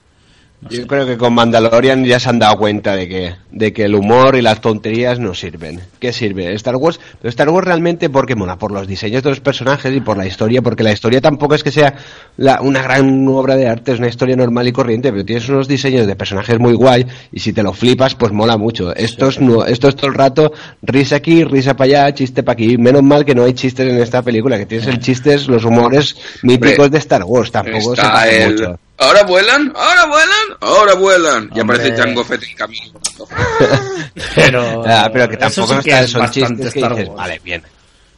[0.62, 0.86] No Yo sé.
[0.86, 4.36] creo que con Mandalorian ya se han dado cuenta de que, de que el humor
[4.36, 5.80] y las tonterías no sirven.
[5.98, 6.52] ¿Qué sirve?
[6.54, 10.00] Star Wars, pero Star Wars realmente porque mola por los diseños de los personajes y
[10.02, 11.94] por la historia, porque la historia tampoco es que sea
[12.36, 15.66] la- una gran obra de arte, es una historia normal y corriente, pero tienes unos
[15.66, 18.94] diseños de personajes muy guay y si te lo flipas, pues mola mucho.
[18.94, 20.52] Esto es, no, esto es todo el rato
[20.82, 22.76] risa aquí, risa para allá, chiste para aquí.
[22.76, 26.16] Menos mal que no hay chistes en esta película, que tienes el chistes, los humores
[26.42, 28.78] míticos de Star Wars, tampoco se pasa mucho.
[29.00, 31.50] Ahora vuelan, ahora vuelan, ahora vuelan.
[31.54, 32.92] Y aparece Jango Fett en camino.
[34.34, 37.62] Pero, Ah, pero que tampoco sí que está- es son chistes que dices, vale, bien.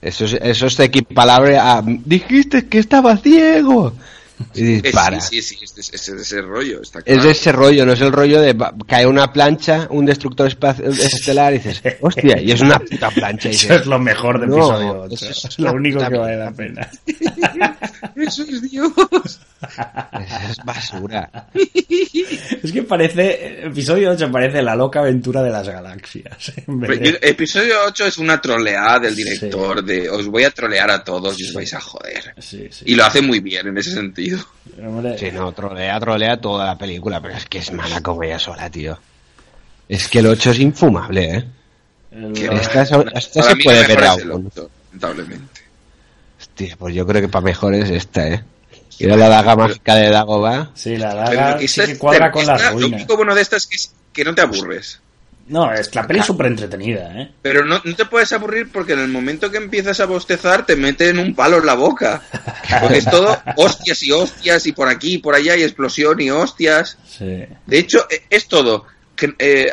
[0.01, 3.93] Eso es, eso es equipalable a dijiste que estaba ciego.
[4.55, 5.20] Y dices, Eh, para.
[5.20, 6.82] Sí, sí, sí, es, es- es ese rollo.
[6.82, 7.22] Está Es claro.
[7.22, 11.53] de ese rollo, no es el rollo de cae una plancha, un destructor espacio- estelar
[11.55, 13.49] y dices, hostia, y es una puta plancha.
[13.49, 15.14] Y Eso dices, es lo mejor de No, episodio 8.
[15.14, 16.88] eso es Es lo único que vale la pena.
[18.16, 18.93] Eso es Dios.
[20.49, 21.49] es basura.
[21.55, 23.66] Es que parece.
[23.66, 26.53] Episodio 8 parece la loca aventura de las galaxias.
[26.66, 31.03] de- Yo- Episodio 8 es una troleada del director de os voy a trolear a
[31.03, 32.34] todos y os vais a joder.
[32.38, 32.84] Sí, sí.
[32.88, 34.32] Y lo hace muy bien en ese sentido.
[34.78, 38.39] Hombre, Sí, no, trolea, trolea toda la película, pero es que es mala como ella
[38.39, 38.99] sola, tío.
[39.89, 41.45] Es que el 8 es infumable, ¿eh?
[42.12, 44.47] el- Esta, se puede ver aún.
[44.55, 45.61] 8, lamentablemente.
[46.41, 48.43] Hostia, pues yo creo que para mejor es esta, ¿eh?
[48.99, 50.70] Era la daga mágica de Dagobah.
[50.74, 52.93] Sí, la Pero daga lo que sí que cuadra con esta- las Lo ruinas.
[53.01, 55.01] único bueno de esta es que, es que no te aburres.
[55.49, 57.30] No, es la peli es súper entretenida, ¿eh?
[57.43, 60.76] Pero no, no te puedes aburrir porque en el momento que empiezas a bostezar te
[60.76, 62.22] meten un palo en la boca.
[62.80, 66.30] Porque es todo hostias y hostias y por aquí y por allá y explosión y
[66.30, 66.97] hostias.
[67.07, 67.45] Sí.
[67.66, 68.86] De hecho, e- es todo.
[69.38, 69.72] eh,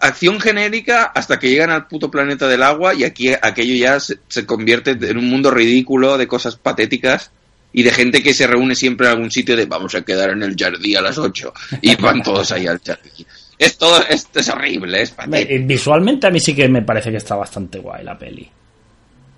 [0.00, 4.18] acción genérica hasta que llegan al puto planeta del agua y aquí aquello ya se,
[4.28, 7.32] se convierte en un mundo ridículo de cosas patéticas
[7.72, 10.42] y de gente que se reúne siempre en algún sitio de vamos a quedar en
[10.44, 11.52] el jardín a las 8
[11.82, 13.26] y van todos ahí al jardín.
[13.58, 15.66] Es todo, es, es horrible, es patético.
[15.66, 18.48] Visualmente a mí sí que me parece que está bastante guay la peli.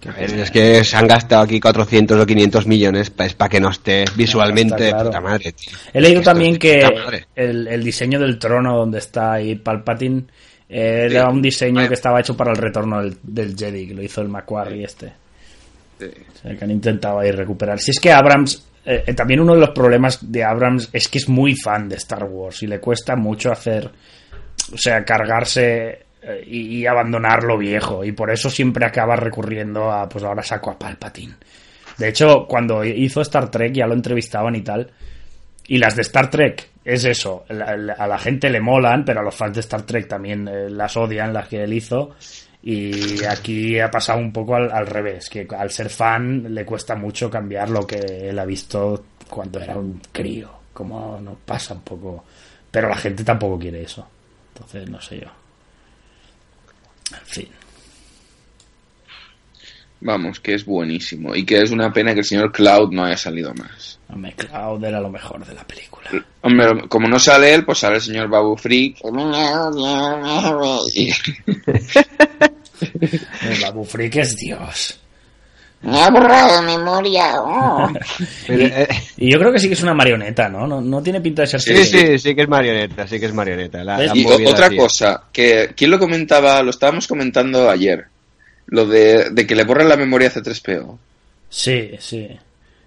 [0.09, 3.71] A ver, es que se han gastado aquí 400 o 500 millones para que no
[3.71, 5.05] esté visualmente claro.
[5.07, 5.73] puta madre, tío.
[5.93, 6.87] He leído Esto también que
[7.37, 10.23] el, el diseño del trono donde está ahí Palpatine
[10.71, 11.33] eh, era Sí.
[11.33, 14.29] un diseño que estaba hecho para el retorno del, del Jedi, que lo hizo el
[14.29, 15.13] Macquarie este.
[15.99, 16.07] Sí.
[16.07, 17.79] O sea, que han intentado ahí recuperar.
[17.79, 21.19] Si es que Abrams, eh, eh, también uno de los problemas de Abrams es que
[21.19, 23.91] es muy fan de Star Wars y le cuesta mucho hacer,
[24.73, 28.05] o sea, cargarse eh, y, abandonar lo viejo.
[28.05, 31.35] Y por eso siempre acaba recurriendo a, pues ahora saco a Palpatine.
[31.97, 34.91] De hecho, cuando hizo Star Trek ya lo entrevistaban y tal.
[35.67, 37.45] Y las de Star Trek es eso.
[37.49, 40.97] a la gente le molan, pero a los fans de Star Trek también eh, las
[40.97, 42.17] odian, las que él hizo.
[42.63, 46.95] Y aquí ha pasado un poco al, al revés, que al ser fan le cuesta
[46.95, 51.83] mucho cambiar lo que él ha visto cuando era un crío, como nos pasa un
[51.83, 52.25] poco.
[52.71, 54.07] Pero la gente tampoco quiere eso.
[54.55, 55.29] Entonces, no sé yo.
[57.13, 57.49] En fin.
[60.01, 61.35] Vamos, que es buenísimo.
[61.35, 63.99] Y que es una pena que el señor Cloud no haya salido más.
[64.09, 66.09] Hombre, Cloud era lo mejor de la película.
[66.43, 68.99] Hombre, como no sale él, pues sale el señor Babu Freak.
[72.83, 74.99] El Babu Freak es Dios.
[75.83, 77.33] Me ha borrado memoria.
[77.41, 77.91] oh.
[78.47, 80.67] Pero, eh, Y yo creo que sí que es una marioneta, ¿no?
[80.67, 83.33] No, no tiene pinta de ser sí, sí, sí que es marioneta, sí que es
[83.33, 83.83] marioneta.
[83.83, 84.09] La, ¿Ves?
[84.15, 84.77] la Y otra así.
[84.77, 86.63] cosa, que ¿quién lo comentaba?
[86.63, 88.07] Lo estábamos comentando ayer.
[88.67, 90.99] Lo de, de que le borran la memoria a C3PO.
[91.49, 92.29] Sí, sí.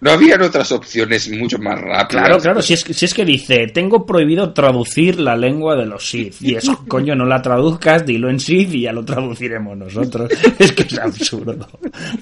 [0.04, 2.26] No habían otras opciones mucho más rápidas.
[2.26, 5.86] Claro, claro, si es, que- si es que dice, tengo prohibido traducir la lengua de
[5.86, 6.36] los Sith.
[6.42, 10.30] Y eso, coño, no la traduzcas, dilo en Sith y ya lo traduciremos nosotros.
[10.60, 11.68] Es que es absurdo.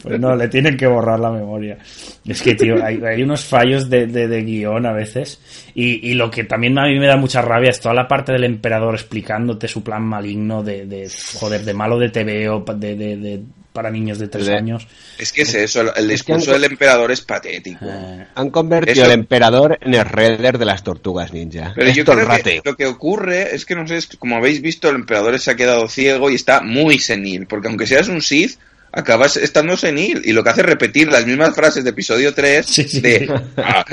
[0.04, 1.78] Pues no, le tienen que borrar la memoria.
[2.26, 5.42] Es que, tío, hay, hay unos fallos de, de, de guion a veces.
[5.74, 8.32] Y, y lo que también a mí me da mucha rabia es toda la parte
[8.32, 11.10] del emperador explicándote su plan maligno de, de
[11.40, 13.42] joder, de malo de TVO, de, de, de-
[13.74, 14.88] para niños de tres años.
[15.18, 17.86] Es que es eso, el, el Es que discurso han- del emperador es patético.
[17.86, 21.72] Eh, Han convertido Eso- al emperador en el Redder de las tortugas ninja.
[21.76, 24.62] Pero yo creo que lo que ocurre es que, no sé, es que como habéis
[24.62, 27.48] visto, el emperador se ha quedado ciego y está muy senil.
[27.48, 28.58] Porque aunque seas un Sith,
[28.92, 30.22] acabas estando senil.
[30.26, 33.00] Y lo que hace es repetir las mismas frases de episodio 3 Sí, sí.
[33.02, 33.42] de...
[33.58, 33.86] "Ah,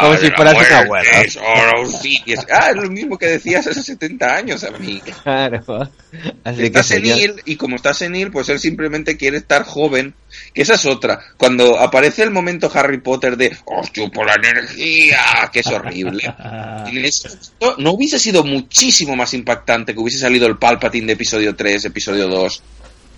[0.00, 1.30] Como si fueras esa muerte, abuela.
[1.30, 2.22] solo un Sith".
[2.26, 5.00] Y es, ah, es lo mismo que decías hace 70 años a mí.
[5.22, 5.90] Claro.
[6.44, 10.14] Así está que señor- senil y como está senil, pues él simplemente quiere estar joven.
[10.52, 11.18] Que esa es otra.
[11.38, 15.18] Cuando aparece el momento Harry Potter de os chupo la energía,
[15.52, 16.22] que es horrible.
[17.78, 22.28] No hubiese sido muchísimo más impactante que hubiese salido el Palpatine de episodio 3, episodio
[22.28, 22.62] 2,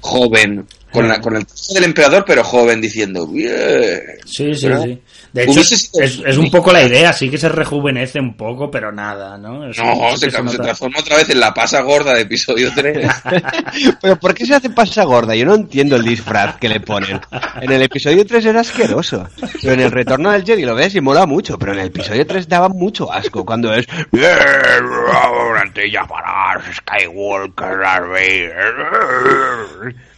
[0.01, 4.01] joven, con, la, con el traje del emperador, pero joven, diciendo, bien.
[4.25, 4.85] Sí, sí, ¿verdad?
[4.85, 5.03] sí.
[5.33, 5.91] De hecho, es,
[6.25, 9.69] es- un poco la idea, sí que se rejuvenece un poco, pero nada, ¿no?
[9.69, 13.07] Es- No, se, transforma otra vez en la pasa gorda de episodio 3.
[14.01, 15.35] Pero ¿por qué se hace pasa gorda?
[15.35, 17.21] Yo no entiendo el disfraz que le ponen.
[17.61, 19.29] En el episodio 3 era asqueroso.
[19.61, 21.59] Pero en el retorno del Jedi lo ves y mola mucho.
[21.59, 23.87] Pero en el episodio 3 daba mucho asco cuando es...
[24.11, 24.33] "Bien,
[24.81, 27.83] durante llamarás Skywalker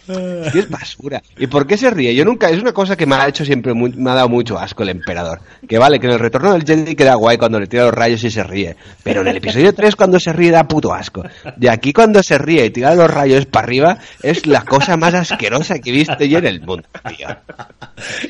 [0.07, 0.57] Darth Vader".
[0.57, 1.22] Es basura.
[1.38, 2.14] ¿Y por qué se ríe?
[2.14, 2.51] Yo nunca...
[2.51, 3.74] Es una cosa que me ha hecho siempre...
[3.74, 5.40] mu- me ha dado mucho asco el emperador.
[5.68, 8.22] Que vale, que en el retorno del Jedi queda guay cuando le tira los rayos
[8.24, 8.76] y se ríe.
[9.03, 11.22] Pero en el episodio 3 cuando se ríe da puto asco.
[11.57, 15.14] De aquí cuando se ríe y tira los rayos para arriba es la cosa más
[15.14, 17.28] asquerosa que he visto yo en el mundo, tío.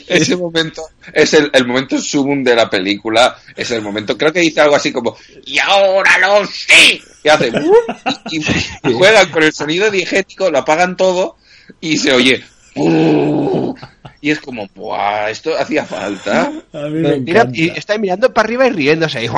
[0.08, 3.36] Ese momento es el, el momento sumum de la película.
[3.56, 5.16] Es el momento, creo que dice algo así como,
[5.46, 7.00] y ahora lo sé.
[7.22, 7.52] Y hace,
[8.30, 8.38] y,
[8.88, 11.36] y juegan con el sonido diegético, lo apagan todo
[11.80, 12.42] y se oye,
[12.76, 13.74] "Uh",
[14.22, 15.30] y es como, ¡buah!
[15.30, 16.52] Esto hacía falta.
[17.24, 19.28] Mira, y está mirando para arriba y riéndose ahí.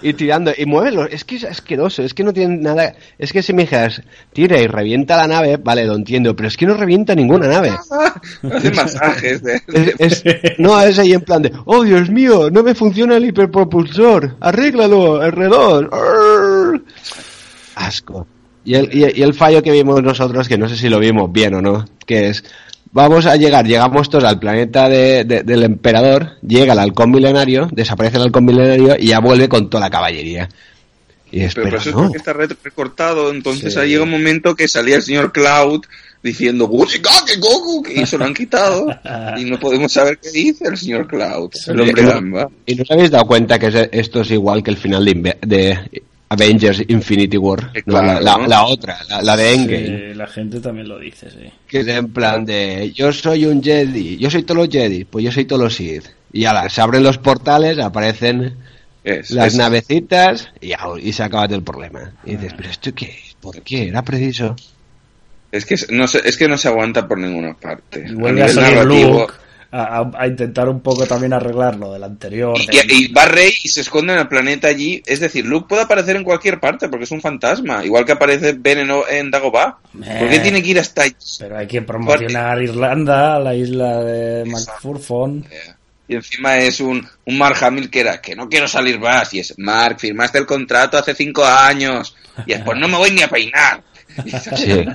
[0.00, 1.06] Y tirando, y muévelo.
[1.06, 2.94] Es que es asqueroso, es que no tiene nada.
[3.18, 4.02] Es que si me dijeras,
[4.32, 7.70] tira y revienta la nave, vale, lo entiendo, pero es que no revienta ninguna nave.
[8.52, 9.42] Hacen masajes.
[9.42, 9.60] de-
[9.98, 13.24] Es, es- no, es ahí en plan de, oh Dios mío, no me funciona el
[13.26, 15.90] hiperpropulsor, arréglalo, alrededor.
[15.92, 16.82] Arr.
[17.76, 18.26] Asco.
[18.64, 21.32] Y el, y, y el fallo que vimos nosotros, que no sé si lo vimos
[21.32, 22.44] bien o no, que es,
[22.92, 27.68] vamos a llegar, llegamos todos al planeta de- de- del emperador, llega el halcón milenario,
[27.72, 30.48] desaparece el halcón milenario y ya vuelve con toda la caballería.
[31.30, 32.02] Y Pero espera, por eso es no.
[32.02, 33.30] porque está re- recortado.
[33.32, 33.80] Entonces Sí.
[33.80, 35.80] ahí llega un momento que salía el señor Cloud
[36.22, 38.86] diciendo "Guzikake Goku", y eso lo han quitado.
[39.38, 42.48] y no podemos saber qué dice el señor Cloud, el hombre gamba.
[42.66, 45.36] ¿Y no os habéis dado cuenta que es- esto es igual que el final de,
[45.40, 46.02] de
[46.32, 47.70] Avengers Infinity War?
[47.74, 48.46] Eh, No, la, claro, la- ¿no?
[48.46, 49.86] la otra, la, la de Endgame.
[49.86, 51.50] Sí, la gente también lo dice, sí.
[51.66, 55.24] Que es en plan de, yo soy un Jedi, yo soy todos los Jedi, pues
[55.24, 56.04] yo soy todos los Sith.
[56.32, 58.56] Y ahora se abren los portales, aparecen
[59.04, 62.12] Es- las es- navecitas y, se acaba el problema.
[62.24, 63.36] Y dices, pero esto qué es?
[63.40, 63.88] ¿Por qué?
[63.88, 64.56] Era preciso.
[65.50, 68.06] Es que no se, es que no se aguanta por ninguna parte.
[68.08, 69.20] Y vuelve a, nivel salir narrativo.
[69.20, 69.34] Luke
[69.72, 72.56] a, a- a intentar un poco también arreglar lo del anterior.
[72.60, 75.02] Y, de- y va Rey y se esconde en el planeta allí.
[75.06, 77.84] Es decir, Luke puede aparecer en cualquier parte porque es un fantasma.
[77.84, 79.78] Igual que aparece Ben en, en Dagobah.
[79.92, 80.40] ¿Por qué Eh.
[80.40, 81.16] tiene que ir hasta allí?
[81.38, 85.46] Pero hay que promocionar Irlanda, la isla de McFurfon.
[86.08, 89.32] Y encima es un, un Mark Hamill que era que no quiero salir más.
[89.32, 92.14] Y es Mark, firmaste el contrato hace cinco años.
[92.46, 93.82] Y es pues no me voy ni a peinar.
[94.56, 94.84] Sí.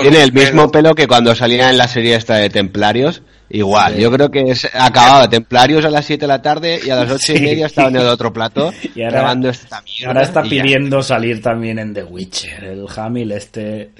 [0.00, 0.94] Tiene el mismo pelo.
[0.94, 3.22] que cuando salía en la serie esta de Templarios.
[3.48, 6.96] Igual, yo creo que es, acababa Templarios a las 7 de la tarde y a
[6.96, 7.42] las ocho y Sí.
[7.44, 10.08] media estaba en el otro plato Y ahora- grabando esta mierda.
[10.08, 10.50] Ahora está ya.
[10.50, 13.90] pidiendo salir también en The Witcher, el Hamill este...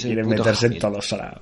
[0.00, 1.40] Quiere meterse en todos los salados.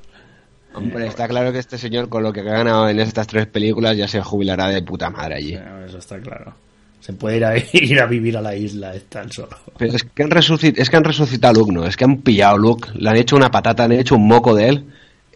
[0.73, 3.97] Hombre, está claro que este señor con lo que ha ganado en estas tres películas
[3.97, 5.59] ya se jubilará de puta madre allí.
[5.87, 6.55] Eso está claro.
[7.01, 9.57] Se puede ir a, ir a vivir a la isla, está el solo.
[9.79, 11.87] Pero es que han resucitado, es que han resucitado a Luke, ¿no?
[11.87, 14.55] Es que han pillado a Luke, le han hecho una patata, han hecho un moco
[14.55, 14.85] de él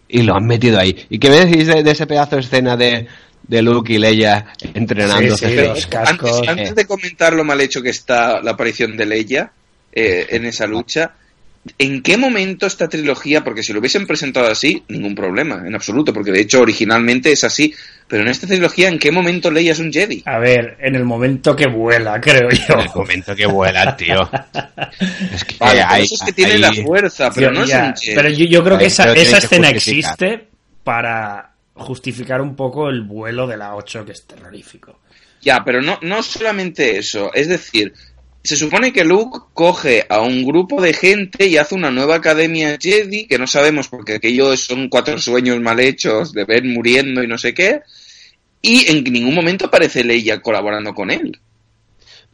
[0.08, 1.06] y lo han metido ahí.
[1.08, 3.06] ¿Y qué me decís de, de ese pedazo de escena de,
[3.42, 5.36] de Luke y Leia entrenando?
[5.36, 5.68] Sí, sí, CGI?
[5.68, 6.38] los cascos.
[6.38, 9.52] Antes, antes de comentar lo mal hecho que está la aparición de Leia
[9.92, 11.14] eh, en esa lucha,
[11.78, 16.12] ¿en qué momento esta trilogía, porque si lo hubiesen presentado así, ningún problema, en absoluto,
[16.12, 17.74] porque de hecho originalmente es así,
[18.06, 20.22] pero en esta trilogía, ¿en qué momento Leia es un Jedi?
[20.26, 22.74] A ver, en el momento que vuela, creo yo.
[22.74, 24.28] En el momento que vuela, tío.
[25.32, 27.94] Es que Vale, hay- eso es que tiene hay- la fuerza, pero no es un
[27.96, 28.14] Jedi.
[28.14, 30.12] pero yo, yo creo que esa, pero esa tiene que escena justificar.
[30.12, 30.48] existe
[30.84, 35.00] para justificar un poco el vuelo de la 8, que es terrorífico.
[35.40, 37.32] Ya, pero no, no solamente eso.
[37.34, 37.92] Es decir,
[38.44, 42.76] se supone que Luke coge a un grupo de gente y hace una nueva academia
[42.78, 47.26] Jedi, que no sabemos porque aquello son cuatro sueños mal hechos de Ben muriendo y
[47.26, 47.80] no sé qué.
[48.60, 51.40] Y en ningún momento aparece Leia colaborando con él.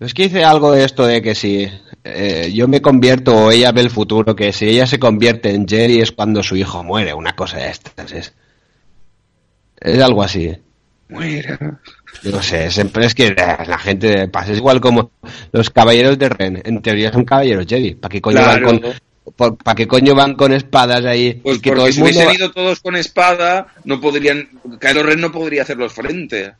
[0.00, 1.68] Es que dice algo de esto de que si
[2.02, 5.68] eh, yo me convierto o ella ve el futuro, que si ella se convierte en
[5.68, 8.10] Jerry es cuando su hijo muere, una cosa de estas.
[8.10, 8.34] Es,
[9.78, 10.56] es algo así.
[11.10, 11.80] Muera.
[12.24, 14.52] No sé, siempre es que la gente pasa.
[14.52, 15.10] Es igual como
[15.52, 16.62] los caballeros de Ren.
[16.64, 17.94] En teoría son caballeros Jedi.
[17.94, 18.66] ¿Para qué coño, Claro.
[18.66, 18.80] van,
[19.36, 21.34] con, ¿para qué coño van con espadas ahí?
[21.34, 24.48] Pues que porque todo el si hubiesen ido todos con espada, no podrían.
[24.80, 26.52] Kylo Ren no podría hacerlos frente.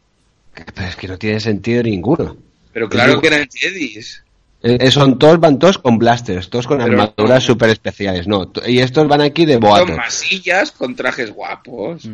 [0.75, 2.37] Pero es que no tiene sentido ninguno.
[2.73, 4.23] Pero claro que eran Jedis.
[4.63, 7.47] Eh, eh, son todos van todos con blasters, todos con Pero armaduras no.
[7.55, 8.53] super especiales, no.
[8.67, 9.87] Y estos van aquí de boato.
[9.87, 12.07] Son masillas con trajes guapos.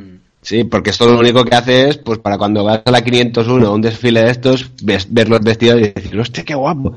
[0.46, 3.66] Sí, porque esto lo único que hace es, pues para cuando vas a la 501
[3.66, 6.96] a un desfile de estos, ves, ver los vestidos y decir, hostia, qué guapo.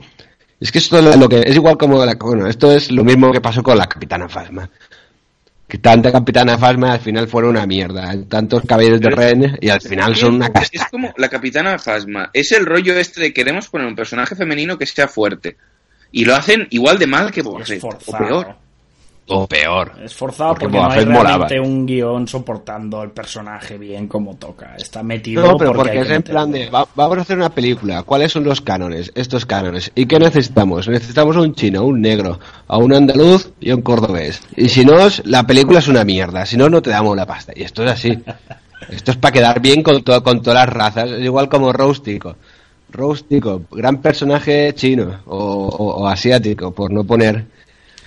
[0.60, 3.32] Es que esto es lo que es igual como la, bueno, esto es lo mismo
[3.32, 4.70] que pasó con la Capitana Fasma.
[5.68, 8.14] Que tanta Capitana Fasma al final fueron una mierda.
[8.28, 12.30] Tantos caballeros de Ren y al final son una Es como la capitana Phasma.
[12.32, 15.58] Es el rollo este de queremos poner un personaje femenino que sea fuerte.
[16.12, 18.56] Y lo hacen igual de mal que Boset, o peor.
[19.32, 19.92] O peor.
[20.04, 24.76] Es forzado Porque no hay realmente un guion soportando el personaje bien como toca.
[24.78, 28.02] Está metido No, pero porque es en plan de, va- vamos a hacer una película,
[28.04, 29.12] ¿cuáles son los cánones?
[29.16, 29.92] Estos cánones.
[29.94, 30.88] ¿Y qué necesitamos?
[30.88, 34.42] Necesitamos un chino, un negro, a un andaluz y a un cordobés.
[34.56, 37.26] Y si no, es- la película es una mierda, si no, no te damos la
[37.26, 37.54] pasta.
[37.56, 38.18] Y esto es así.
[38.90, 42.36] Esto es para quedar bien con, to- con todas las razas, es igual como Roustico.
[42.92, 47.46] Roustico, gran personaje chino o, o- o asiático, por no poner...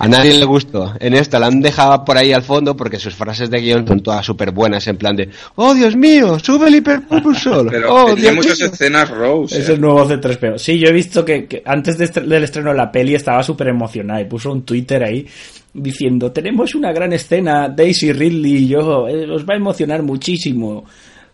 [0.05, 0.94] A nadie le gustó.
[0.98, 4.00] En esta la han dejado por ahí al fondo porque sus frases de guion son
[4.03, 6.38] todas súper buenas, en plan de ¡Oh, Dios mío!
[6.40, 7.68] ¡Sube el hiperpropulsor!
[7.70, 8.68] Pero ¡Oh, tenía muchas mío!
[8.72, 9.61] escenas Rose.
[9.61, 9.74] Es ¿eh?
[9.74, 10.59] el nuevo C3PO.
[10.59, 13.42] Sí, yo he visto que, que antes de estre- del estreno de la peli estaba
[13.44, 15.26] súper emocionada y puso un Twitter ahí
[15.72, 20.84] diciendo, tenemos una gran escena, Daisy Ridley y yo, eh, os va a emocionar muchísimo.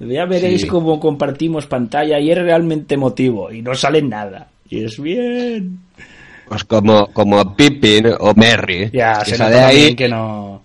[0.00, 0.66] Ya veréis Sí.
[0.68, 4.46] cómo compartimos pantalla y es realmente emotivo y no sale nada.
[4.70, 5.78] Y es bien.
[6.49, 10.62] Pues como, como Pippin o Merry, Ya, que se sale ahí que no...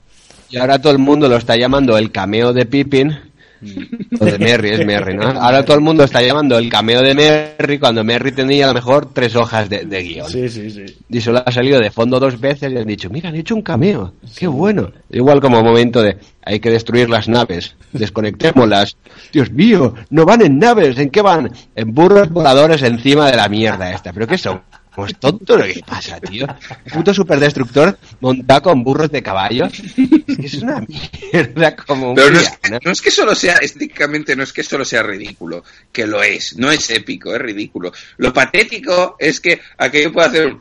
[0.49, 3.17] y ahora todo el mundo lo está llamando el cameo de Pippin.
[3.63, 4.17] Mm.
[4.19, 5.23] O de Merry, es Merry, ¿no?
[5.23, 8.73] Ahora todo el mundo está llamando el cameo de Merry cuando Merry tenía a lo
[8.73, 10.29] mejor tres hojas de, de guion.
[10.29, 10.83] Sí, sí, sí.
[11.09, 13.61] Y solo ha salido de fondo dos veces y han dicho, mira, han hecho un
[13.61, 14.91] cameo, qué bueno.
[15.09, 18.97] Igual como momento de, hay que destruir las naves, desconectémoslas.
[19.31, 21.49] Dios mío, no van en naves, ¿en qué van?
[21.73, 24.11] En burros voladores encima de la mierda esta.
[24.11, 24.61] ¿Pero qué son?
[24.95, 26.45] Pues tonto lo que pasa, tío.
[26.93, 29.65] Puto superdestructor montado con burros de caballo.
[29.65, 30.85] Es que es una
[31.31, 32.79] mierda como un Pero no es, villano.
[32.85, 36.57] no es que solo sea, estéticamente no es que solo sea ridículo, que lo es,
[36.57, 37.91] no es épico, es ridículo.
[38.17, 40.55] Lo patético es que aquello puede hacer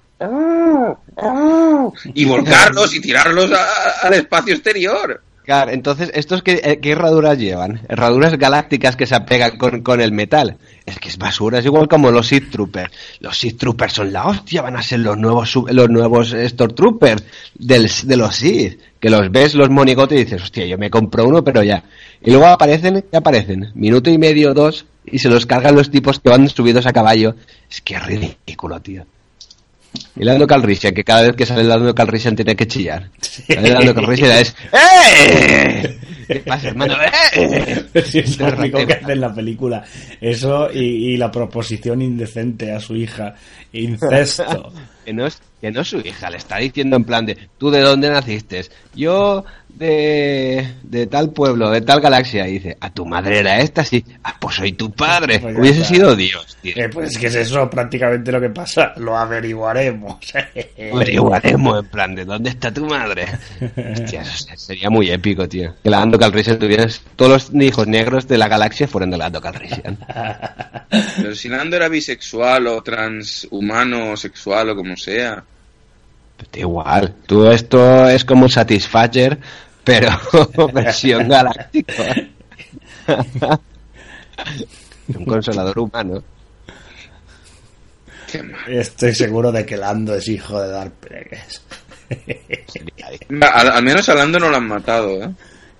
[2.15, 5.23] y volcarlos y tirarlos a- al espacio exterior.
[5.45, 7.81] Claro, entonces, ¿estos qué, eh, qué herraduras llevan?
[7.89, 10.57] Herraduras galácticas que se apegan con, con el metal.
[10.87, 12.93] Es que es basura, es igual como los Sith Troopers.
[13.19, 17.25] Los Sith Troopers son la hostia, van a ser los nuevos los nuevos Stormtroopers
[17.55, 18.81] del, de los Sith.
[19.01, 21.83] Que los ves, los monigotes y dices, hostia, yo me compro uno, pero ya.
[22.21, 23.73] Y luego aparecen, ¿qué aparecen?
[23.75, 27.35] Minuto y medio, dos, y se los cargan los tipos que van subidos a caballo.
[27.69, 29.05] Es que es ridículo, tío.
[30.17, 33.11] Y Lando Calrissian, que cada vez que sale Lando Calrissian tiene que chillar.
[33.21, 35.99] Sale Lando Calrissian es ¡Eh!
[36.27, 36.95] ¿Qué pasa, hermano?
[37.35, 37.85] ¡Eh!
[38.05, 39.85] Sí, es lo único que hace en la película.
[40.21, 43.35] Eso y, y la proposición indecente a su hija.
[43.73, 44.73] Incesto.
[45.03, 47.73] Que no, es, que no es su hija, le está diciendo en plan de, ¿tú
[47.73, 48.65] de dónde naciste?
[48.95, 49.45] Yo
[49.75, 52.47] de, de tal pueblo, de tal galaxia.
[52.49, 54.05] Y dice, a tu madre era esta, sí.
[54.23, 55.39] Ah, pues soy tu padre.
[55.41, 55.95] Pues Hubiese está.
[55.95, 56.73] sido Dios, tío.
[56.77, 58.93] Eh, pues es que es eso prácticamente lo que pasa.
[58.97, 60.17] Lo averiguaremos.
[60.93, 63.27] Averiguaremos, en plan, ¿de dónde está tu madre?
[63.93, 65.75] Hostia, eso se- sería muy épico, tío.
[65.83, 66.87] Que la Lando Calrissian tuviera...
[67.17, 69.99] Todos los hijos negros de la galaxia fueran de la Lando Calrissian.
[71.17, 75.43] Pero si Lando era bisexual o transhumano o sexual o como sea.
[76.55, 77.15] Igual.
[77.27, 79.39] Tú esto es como Satisfactor,
[79.85, 80.11] pero
[80.73, 82.15] versión galáctica.
[85.09, 86.23] Un consolador humano.
[88.67, 91.63] Estoy seguro de que Lando es hijo de Darth Plagueis.
[93.41, 95.31] Al, al menos a Lando no lo han matado, ¿eh?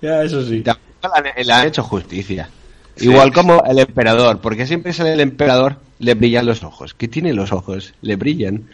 [0.01, 0.61] ya, eso sí.
[0.61, 2.49] Tampoco le han, le han hecho justicia.
[2.95, 3.05] Sí.
[3.05, 6.93] Igual como el emperador, porque siempre sale el emperador, le brillan los ojos.
[6.93, 7.93] ¿Qué tiene los ojos?
[8.01, 8.69] Le brillan.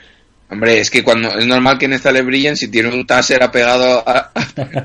[0.52, 3.44] Hombre, es que cuando es normal que en esta le brillen si tiene un taser
[3.44, 4.32] apegado a,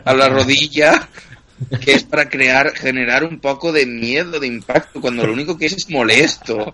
[0.05, 1.09] a la rodilla,
[1.81, 5.65] que es para crear, generar un poco de miedo, de impacto, cuando lo único que
[5.67, 6.73] es es molesto.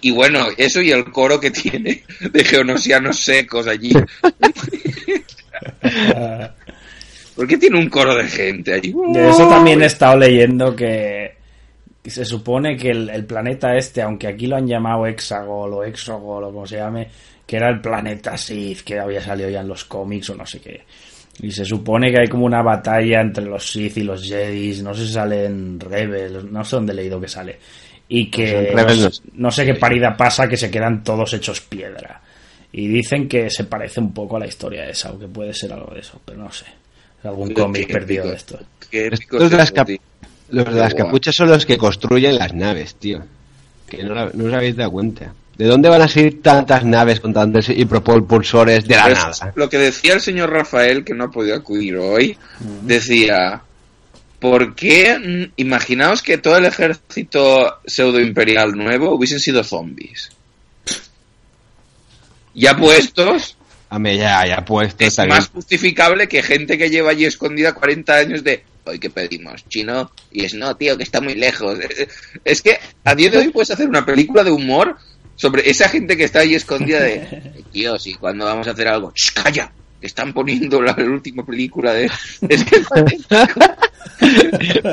[0.00, 3.92] Y bueno, eso y el coro que tiene de geonosianos secos allí.
[7.36, 8.92] ¿Por qué tiene un coro de gente allí?
[9.12, 11.33] De eso también he estado leyendo que
[12.10, 16.44] se supone que el, el planeta este, aunque aquí lo han llamado Hexagol o Exogol
[16.44, 17.08] o como se llame,
[17.46, 20.60] que era el planeta Sith que había salido ya en los cómics o no sé
[20.60, 20.82] qué.
[21.40, 24.94] Y se supone que hay como una batalla entre los Sith y los Jedi, no
[24.94, 27.58] sé si sale en Rebel, no sé dónde he leído que sale.
[28.08, 32.20] Y que Pues no, sé- qué parida pasa que se quedan todos hechos piedra.
[32.70, 35.72] Y dicen que se parece un poco a la historia esa, o que puede ser
[35.72, 36.66] algo de eso, pero no sé.
[37.22, 38.58] Algún cómic perdido de esto.
[38.90, 40.00] Qué épico Estos de es
[40.50, 43.22] Los de las capuchas son los que construyen las naves, tío.
[43.88, 45.32] Que no, la- no os habéis dado cuenta.
[45.56, 49.52] ¿De dónde van a salir tantas naves con tantos propulsores de la Pues, nada?
[49.54, 52.36] Lo que decía el señor Rafael, que no ha podido acudir hoy,
[52.82, 53.62] decía,
[54.40, 55.16] ¿por qué?
[55.18, 60.30] mm, Imaginaos que todo el ejército pseudo-imperial nuevo hubiesen sido zombies.
[62.54, 63.56] Ya puestos,
[63.90, 65.04] A mí ya, ya puesto.
[65.04, 69.66] es más justificable que gente que lleva allí escondida 40 años de, hoy que pedimos?
[69.68, 70.10] ¿Chino?
[70.30, 71.78] Y es, no, tío, que está muy lejos.
[72.44, 74.96] Es que a día de hoy puedes hacer una película de humor
[75.36, 79.12] sobre esa gente que está ahí escondida de, tío, si cuando vamos a hacer algo,
[79.14, 79.72] ¡Shh, calla!
[80.00, 82.10] que Están poniendo la, la última película de...
[82.48, 82.84] Es que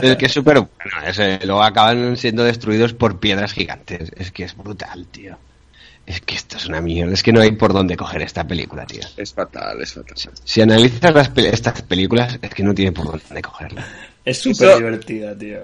[0.02, 0.72] es que es súper bueno.
[1.06, 4.12] es, eh, luego acaban siendo destruidos por piedras gigantes.
[4.16, 5.38] Es que es brutal, tío.
[6.12, 7.14] Es que esto es una mierda.
[7.14, 8.99] Es que no hay por dónde coger esta película, tío.
[9.16, 10.18] es fatal, es fatal.
[10.43, 13.88] Si analizas las estas películas, es que no tiene por dónde cogerla.
[14.26, 15.59] Es súper divertida, tío.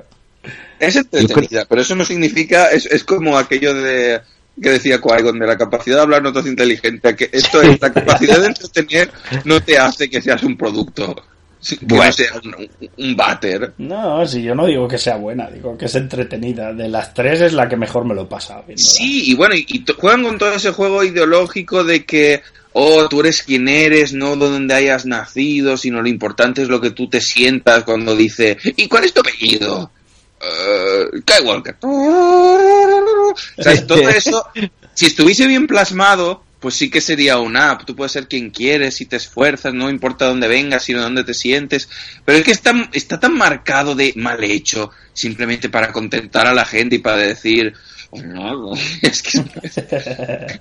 [0.79, 4.21] Es entretenida, pero eso no significa, es, es como aquello de
[4.61, 7.81] que decía Qui-Gon, de la capacidad de hablar no te hace inteligente, que esto es,
[7.81, 9.11] la capacidad de entretener
[9.43, 11.15] no te hace que seas un producto,
[11.61, 12.05] que Bueno.
[12.05, 13.73] no seas un, un váter.
[13.77, 16.73] No, si yo no digo que sea buena, digo que es entretenida.
[16.73, 18.75] De las tres es la que mejor me lo viéndola.
[18.75, 22.41] Sí, y bueno, y, juegan con todo ese juego ideológico de que,
[22.73, 26.91] oh, tú eres quien eres, no donde hayas nacido, sino lo importante es lo que
[26.91, 29.91] tú te sientas cuando dice, ¿y cuál es tu apellido?
[30.39, 31.77] Eh, Skywalker.
[33.59, 33.87] ¿Sabes?
[33.87, 34.47] Todo eso,
[34.93, 37.85] si estuviese bien plasmado, pues sí que sería una app.
[37.85, 41.33] Tú puedes ser quien quieres, si te esfuerzas, no importa dónde vengas, sino dónde te
[41.33, 41.87] sientes.
[42.25, 46.65] Pero es que está, está tan marcado de mal hecho, simplemente para contentar a la
[46.65, 47.73] gente y para decir,
[48.09, 49.37] "Oh, no, es que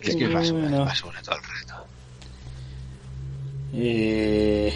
[0.00, 0.82] Es que es basura, Bueno.
[0.82, 1.86] es basura todo el rato.
[3.72, 4.68] Y...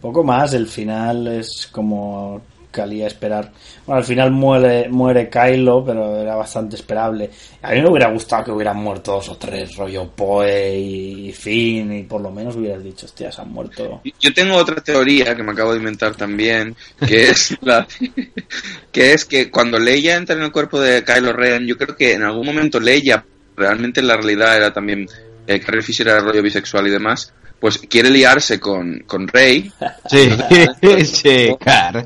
[0.00, 2.40] Poco más, el final es como
[2.74, 3.52] calía esperar.
[3.86, 7.30] Bueno, al final muere, muere Kylo, pero era bastante esperable.
[7.62, 11.92] A mí me hubiera gustado que hubieran muerto dos o tres, rollo Poe y Finn,
[11.92, 14.02] y por lo menos hubieras dicho, hostia, se han muerto.
[14.18, 16.74] Yo tengo otra teoría que me acabo de inventar también,
[17.06, 17.56] que es
[18.92, 22.14] que es que cuando Leia entra en el cuerpo de Kylo Ren, yo creo que
[22.14, 23.24] en algún momento Leia,
[23.56, 25.06] realmente en la realidad era también
[25.46, 27.32] eh, Carrie Fisher era rollo bisexual y demás,
[27.64, 29.72] pues quiere liarse con, con Rey.
[30.10, 30.28] Sí,
[31.06, 32.04] sí, car.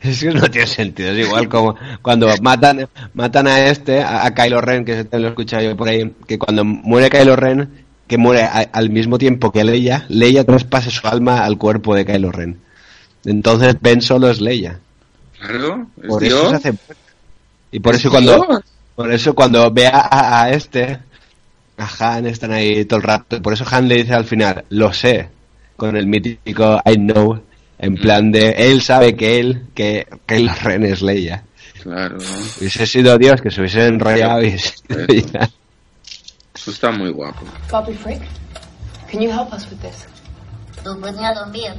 [0.00, 1.10] Es que no tiene sentido.
[1.12, 5.26] Es igual como cuando matan, matan a este, a, a Kylo Ren, que te lo
[5.26, 9.18] he escuchado yo por ahí, que cuando muere Kylo Ren, que muere a- al mismo
[9.18, 12.58] tiempo que Leia, Leia traspasa su alma al cuerpo de Kylo Ren.
[13.26, 14.78] Entonces Ben solo es Leia.
[15.38, 16.40] Claro, es Por Dios.
[16.40, 16.74] eso se hace
[17.70, 18.60] y por Es eso cuando Dios.
[18.94, 21.00] por eso cuando ve a, a- a este
[21.78, 24.92] a Han están ahí todo el rato por eso Han le dice al final lo
[24.92, 25.28] sé
[25.76, 27.40] con el mítico I know
[27.78, 31.44] en plan de él sabe que él que Kylo Ren es Leia
[31.82, 32.18] Claro,
[32.58, 34.72] hubiese sido Dios que se hubiese enrollado y Eso.
[36.72, 37.40] está muy guapo.
[37.70, 38.22] Copy freak.
[39.10, 40.06] Can you help us with this?
[40.82, 40.94] Tu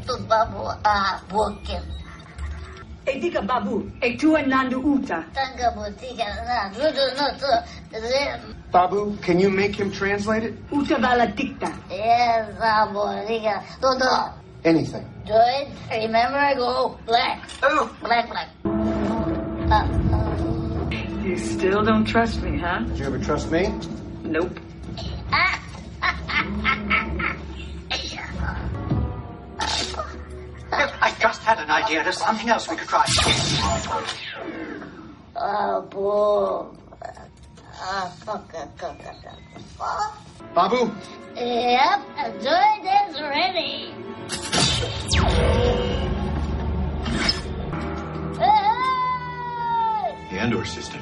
[0.05, 1.81] tu babu a bukin.
[3.09, 5.25] Etika babu, etua nandu uta.
[5.33, 10.53] Tanga butika na rudu no Babu, can you make him translate it?
[10.71, 11.73] Uta vala dicta.
[11.89, 13.63] Yes, abu diga.
[13.81, 14.33] Todo.
[14.63, 15.05] Anything.
[15.25, 17.49] Joy, remember I go black.
[17.63, 17.89] Oh.
[18.01, 18.49] Black, black.
[18.65, 22.79] Uh, uh, You still don't trust me, huh?
[22.79, 23.73] Did you ever trust me?
[24.23, 24.59] Nope.
[25.31, 25.61] Ah,
[26.01, 27.08] ah, ah,
[30.71, 32.03] I just had an idea.
[32.03, 33.05] There's something else we could try.
[35.35, 36.75] abu.
[37.81, 39.39] Ah, fuck, fuck, fuck, fuck,
[39.77, 40.53] fuck.
[40.53, 40.91] Babu,
[41.35, 42.75] Yep, Joy
[43.07, 43.93] is ready.
[50.29, 51.01] The Endor system.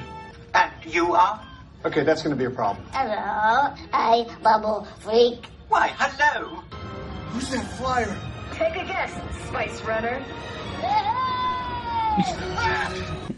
[0.53, 1.41] And you are?
[1.85, 2.85] okay, that's going to be a problem.
[2.91, 5.45] Hello, I Bubble Freak.
[5.69, 6.63] Why, hello.
[7.31, 8.15] Who's that flyer?
[8.57, 9.11] Take a guess,
[9.47, 10.19] Spice Runner.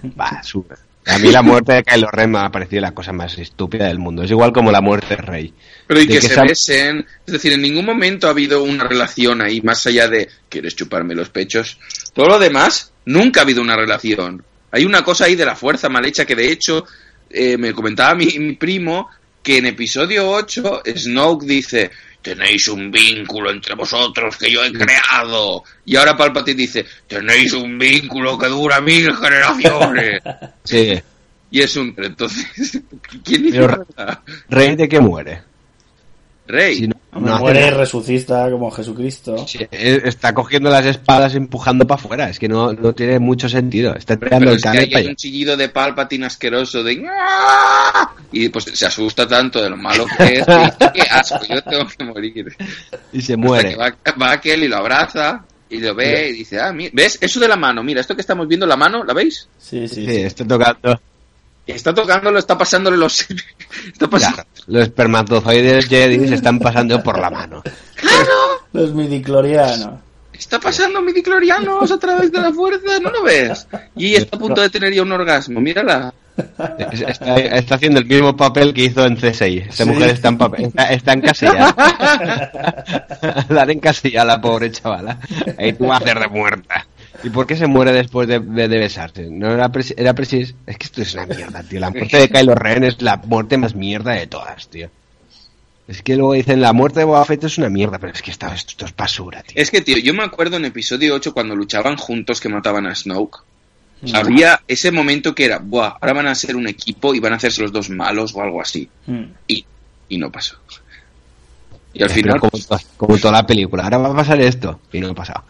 [0.15, 0.77] Basura.
[1.05, 3.97] A mí la muerte de Kylo Ren me ha parecido la cosa más estúpida del
[3.97, 4.21] mundo.
[4.23, 5.53] Es igual como la muerte de Rey.
[5.87, 7.05] Pero y De que, que se esa- besen.
[7.25, 11.15] Es decir, en ningún momento ha habido una relación ahí, más allá de ¿quieres chuparme
[11.15, 11.79] los pechos?
[12.13, 14.43] Todo lo demás, nunca ha habido una relación.
[14.71, 16.85] Hay una cosa ahí de la fuerza mal hecha que de hecho
[17.29, 19.09] eh, me comentaba mi, mi primo
[19.41, 21.89] que en episodio 8 Snoke dice
[22.21, 25.63] tenéis un vínculo entre vosotros que yo he creado.
[25.85, 30.21] Y ahora Palpatine dice tenéis un vínculo que dura mil generaciones.
[30.63, 31.01] Sí.
[31.49, 31.95] y es un...
[31.97, 32.45] Entonces,
[33.23, 33.87] ¿quién dice Pero-?
[34.49, 35.48] ¿Rey de qué muere?
[36.49, 36.75] Rey.
[36.75, 37.77] Si no- muere y nada.
[37.77, 39.47] resucita como Jesucristo.
[39.47, 42.29] Sí, Está cogiendo las espadas empujando para afuera.
[42.29, 43.95] Es que no, no tiene mucho sentido.
[43.95, 47.01] Está Pero el es que cable hay para un chillido de Palpatine asqueroso de
[48.31, 50.45] y pues se asusta tanto de lo malo que es
[50.93, 52.55] qué asco yo tengo que morir
[53.13, 53.75] Y se muere.
[53.75, 57.39] va, va aquel y lo abraza y lo ve y dice ah mi- ves eso
[57.39, 60.05] de la mano mira esto que estamos viendo la mano la veis Sí, sí, Sí,
[60.05, 60.21] sí.
[60.21, 60.99] está tocando.
[61.69, 63.21] Y está tocándolo está pasándole los
[63.93, 67.61] está pasando Ya, los espermatozoides Jedi se están pasando por la mano.
[68.73, 69.99] Los midiclorianos.
[70.33, 74.61] está pasando midiclorianos a través de la fuerza no lo ves y está a punto
[74.61, 76.11] de tener ya un orgasmo mírala
[76.91, 79.67] Es- Está, está haciendo el mismo papel que hizo en C6.
[79.69, 79.89] Esta Sí.
[79.89, 81.75] mujer está en, papel, está, está encasillada.
[83.49, 85.19] la han encasillado a la pobre chavala.
[85.57, 86.87] Ahí tú vas a hacer de muerta.
[87.23, 89.27] ¿Y por qué se muere después de, de- de besarse?
[89.29, 90.55] ¿No era, preci- era precis?
[90.65, 91.79] Es que esto es una mierda, tío.
[91.79, 94.89] La muerte de Kylo Ren es la muerte más mierda de todas, tío.
[95.87, 98.29] Es que luego dicen la muerte de Boba Fett es una mierda, pero es que
[98.31, 99.61] esto, esto es basura, tío.
[99.61, 102.93] Es que, tío, yo me acuerdo en episodio 8 cuando luchaban juntos que mataban a
[102.95, 103.39] Snoke.
[104.13, 107.35] Había ese momento que era, Buah, ahora van a ser un equipo y van a
[107.35, 108.87] hacerse los dos malos o algo así.
[109.07, 109.23] Mm.
[109.47, 109.65] Y,
[110.09, 110.55] y no pasó.
[111.93, 112.51] Y al final, como,
[112.95, 114.79] como toda la película, ahora va a pasar esto.
[114.93, 115.43] Y no ha pasado.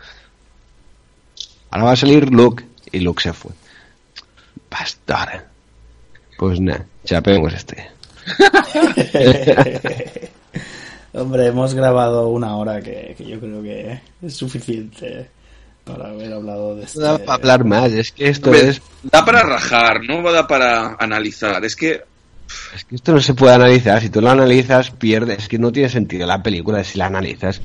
[1.71, 2.63] Ahora va a salir Luke.
[2.91, 3.51] Y Luke se fue.
[4.67, 5.45] Pastor.
[6.37, 7.89] Pues nada, chapemos este.
[11.13, 15.29] Hombre, hemos grabado una hora que, que yo creo que es suficiente
[15.83, 16.99] para haber hablado de este...
[16.99, 18.81] No da para hablar más, es que esto hombre, es.
[19.03, 21.63] da para rajar, no da para analizar.
[21.65, 22.03] Es que,
[22.75, 24.01] Es que esto no se puede analizar.
[24.01, 25.39] Si tú lo analizas, pierdes.
[25.39, 27.61] Es que no tiene sentido la película si la analizas.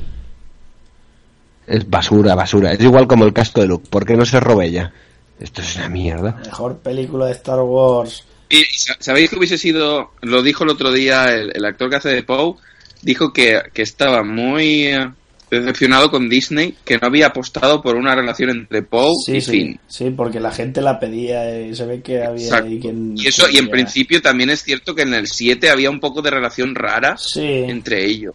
[1.67, 2.73] Es basura, basura.
[2.73, 3.87] Es igual como el casco de Luke.
[3.89, 4.93] ¿Por qué no se robella?
[5.41, 6.37] Esto es una mierda.
[6.45, 8.25] Mejor película de Star Wars.
[8.49, 11.91] y- y sa- ¿sabéis que hubiese sido, lo dijo el otro día el, el actor
[11.91, 12.55] que hace de Poe,
[13.03, 15.09] dijo que, que estaba muy eh,
[15.51, 19.51] decepcionado con Disney, que no había apostado por una relación entre Poe Sí, y sí,
[19.51, 19.81] Finn.
[19.89, 22.67] sí, porque la gente la pedía y se ve que había Exacto.
[22.69, 23.15] ahí quien...
[23.17, 26.23] Y eso, y en principio también es cierto que en el 7 había un poco
[26.23, 28.35] de relación rara Sí, entre ellos.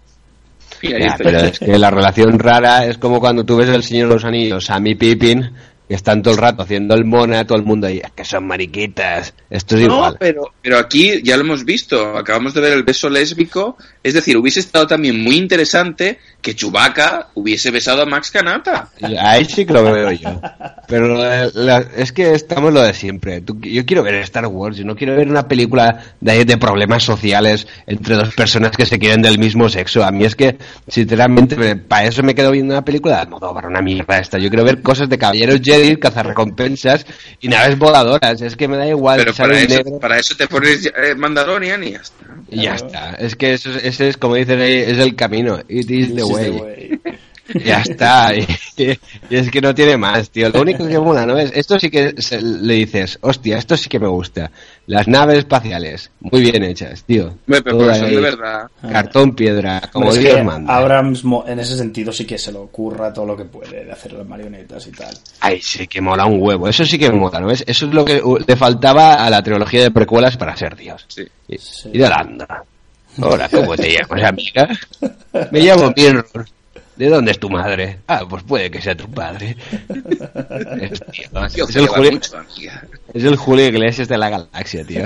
[0.82, 1.24] Y ahí Ya, está.
[1.24, 4.26] pero es que la relación rara es como cuando tú ves el Señor de los
[4.26, 5.52] Anillos, y Pippin,
[5.88, 8.46] que están todo el rato haciendo el mona, todo el mundo ahí, "Es que son
[8.46, 9.34] mariquitas.
[9.50, 10.18] Esto es No, igual.
[10.20, 14.38] pero, pero aquí ya lo hemos visto, acabamos de ver el beso lésbico, es decir,
[14.38, 18.88] hubiese estado también muy interesante que Chewbacca hubiese besado a Max Kanata.
[19.00, 20.40] Y Ahí sí que lo veo yo.
[20.88, 23.42] Pero de- la- es que estamos lo de siempre.
[23.42, 27.04] Tú- yo quiero ver Star Wars, yo no quiero ver una película de, de problemas
[27.04, 30.04] sociales entre dos personas que se quieren del mismo sexo.
[30.04, 30.58] A mí es que,
[30.88, 34.38] sinceramente, para eso me quedo viendo una película de para una mierda esta.
[34.38, 37.06] Yo quiero ver cosas de caballeros Jedi, cazarrecompensas
[37.42, 38.42] y naves voladoras.
[38.42, 39.20] Es que me da igual.
[39.20, 42.26] Pero para eso, negro para eso te pones eh, Mandalorian y ya está.
[42.52, 43.12] Y ya está.
[43.16, 45.60] Es que eso, es- ese es, como dicen ahí, es el camino.
[45.68, 47.00] It is the way.
[47.66, 48.32] Ya está.
[48.36, 48.46] Y,
[49.32, 50.50] y es que no tiene más, tío.
[50.50, 51.52] Lo único que mola, ¿no es?
[51.56, 54.52] Esto sí que se- le dices, hostia, esto sí que me gusta.
[54.90, 57.36] Las naves espaciales, muy bien hechas, tío.
[57.46, 58.72] Pero son de verdad.
[58.92, 60.76] Cartón, piedra, como Dios que manda.
[60.76, 64.14] Abrams en ese sentido sí que se lo ocurra todo lo que puede de hacer
[64.14, 65.16] las marionetas y tal.
[65.42, 66.68] Ay, sí que mola un huevo.
[66.68, 67.64] Eso sí que mola, ¿no ves?
[67.68, 71.06] Eso es lo que le faltaba a la trilogía de precuelas para ser Dios.
[71.08, 71.24] Sí.
[71.48, 71.60] Y,
[71.94, 72.64] y de Landa.
[73.22, 74.70] Hola, ¿cómo te llamas, amiga?
[75.52, 76.48] Me llamo Mirror.
[77.00, 78.00] ¿De dónde es tu madre?
[78.08, 79.56] Ah, pues puede que sea tu padre.
[80.82, 82.32] Es, tío, Tío, es el Julio, mucho,
[83.14, 85.06] es el Julio Iglesias de la galaxia, tío.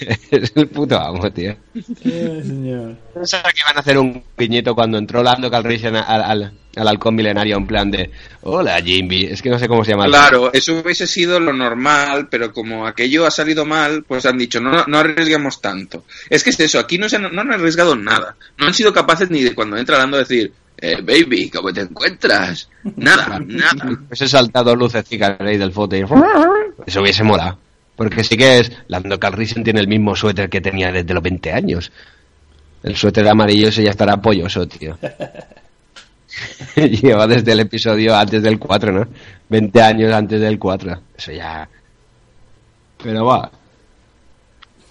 [0.32, 1.54] es el puto amo, tío.
[1.72, 7.14] Pensaba que iban a hacer un piñeto cuando entró Lando Calrissian al, al, al halcón
[7.14, 8.10] milenario en plan de
[8.42, 9.24] Hola, Jimby.
[9.24, 10.04] Es que no sé cómo se llama.
[10.04, 14.38] el- Claro, eso hubiese sido lo normal, pero como aquello ha salido mal, pues han
[14.38, 16.04] dicho, no, no arriesguemos tanto.
[16.30, 18.36] Es que es eso, aquí no, se han, no han arriesgado nada.
[18.58, 22.68] No han sido capaces ni de cuando entra Lando decir, eh, baby, ¿cómo te encuentras?
[22.96, 23.98] Nada, nada.
[24.08, 26.04] Pues he saltado lucecitas ahí del foto y...
[26.86, 27.58] Eso hubiese molado.
[27.96, 28.70] Porque sí que es...
[28.88, 31.90] Lando Calrissian tiene el mismo suéter que tenía desde los 20 años.
[32.82, 34.98] El suéter amarillo ese ya estará polloso, tío.
[36.76, 39.06] Lleva desde el episodio antes del 4, ¿no?
[39.48, 41.00] 20 años antes del 4.
[41.16, 41.68] Eso ya...
[43.02, 43.50] Pero va.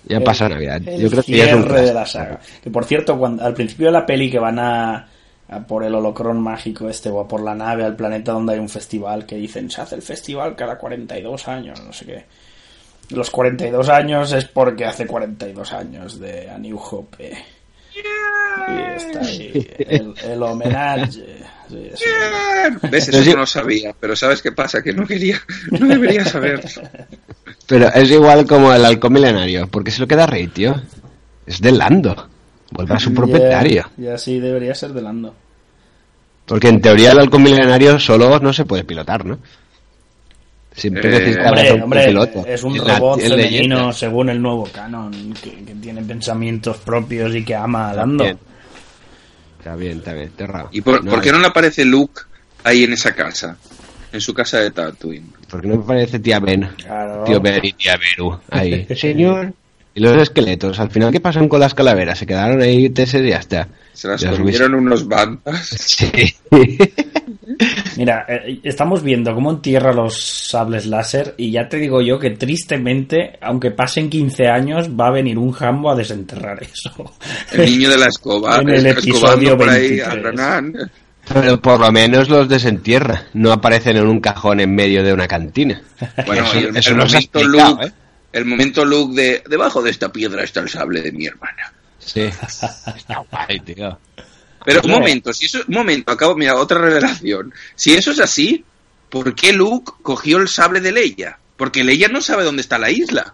[0.08, 0.82] Ya pasa Navidad.
[0.86, 2.40] El Yo creo que ya es un cierre de la saga.
[2.64, 5.08] Que por cierto, cuando, al principio de la peli que van a,
[5.50, 8.60] a por el holocrón mágico este o a por la nave al planeta donde hay
[8.60, 12.26] un festival que dicen se hace el festival cada 42 años, no sé qué.
[13.10, 17.32] Los 42 años es porque hace 42 años de A New Hope.
[17.32, 17.38] eh.
[18.68, 21.35] Y está ahí el, el homenaje.
[21.70, 22.04] Sí, sí.
[22.92, 23.10] ¿Ves?
[23.10, 24.82] Eso no lo sabía, pero ¿sabes qué pasa?
[24.84, 25.40] Que no quería,
[25.72, 26.70] no debería saberlo.
[27.68, 29.68] Pero es igual como el halcón milenario.
[29.68, 30.76] porque se lo queda rey, tío?
[31.46, 32.30] Es de Lando.
[32.72, 33.90] Vuelve a su propietario.
[33.98, 35.34] Ya, ya sí, debería ser de Lando.
[36.46, 39.40] Porque en teoría el halcón milenario solo no se puede pilotar, ¿no?
[40.74, 42.46] Siempre Eh, necesita Hombre, un hombre, piloto.
[42.46, 43.94] es un robot en femenino leyenda.
[43.94, 48.26] según el nuevo canon, que, que tiene pensamientos propios y que ama a Lando.
[49.66, 50.70] Está bien, está bien, está raro.
[50.72, 52.22] ¿Y por, No, por qué no le aparece Luke
[52.64, 53.58] ahí en esa casa?
[54.14, 55.26] En su casa de Tatooine.
[55.50, 56.70] ¿Por qué no me parece tía Ben?
[56.78, 57.24] Claro.
[57.24, 58.40] Tío Ben y tía Beru.
[58.52, 58.86] Ahí.
[58.96, 59.54] Señor.
[59.96, 62.20] Y los esqueletos, al final, ¿qué pasan con las calaveras?
[62.20, 63.68] Se quedaron ahí teses y ya está.
[63.94, 65.68] Se las comieron unos bandas.
[65.68, 66.36] Sí.
[67.98, 72.32] Mira, eh, estamos viendo cómo entierra los sables láser y ya te digo yo que
[72.32, 77.14] tristemente, aunque pasen 15 años, va a venir un jambo a desenterrar eso.
[77.54, 78.60] El niño de la escoba.
[78.62, 79.00] En el escobando
[79.52, 80.08] episodio por ahí 23.
[80.08, 80.74] a Renan.
[81.34, 83.24] Pero por lo menos los desentierra.
[83.34, 85.82] No aparecen en un cajón en medio de una cantina.
[86.26, 87.92] Bueno, Eso- el, eso el momento Luke, ¿eh?
[88.34, 91.74] el momento Luke de debajo de esta piedra está el sable de mi hermana.
[91.98, 92.22] Sí.
[92.22, 93.98] Está guay, tío.
[94.66, 97.54] Pero un momento, si eso, un momento, acabo, mira, otra revelación.
[97.76, 98.66] Si eso es así,
[99.10, 101.38] ¿por qué Luke cogió el sable de Leia?
[101.56, 103.34] Porque Leia no sabe dónde está la isla.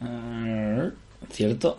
[0.00, 0.88] Ah,
[1.32, 1.78] ¿Cierto?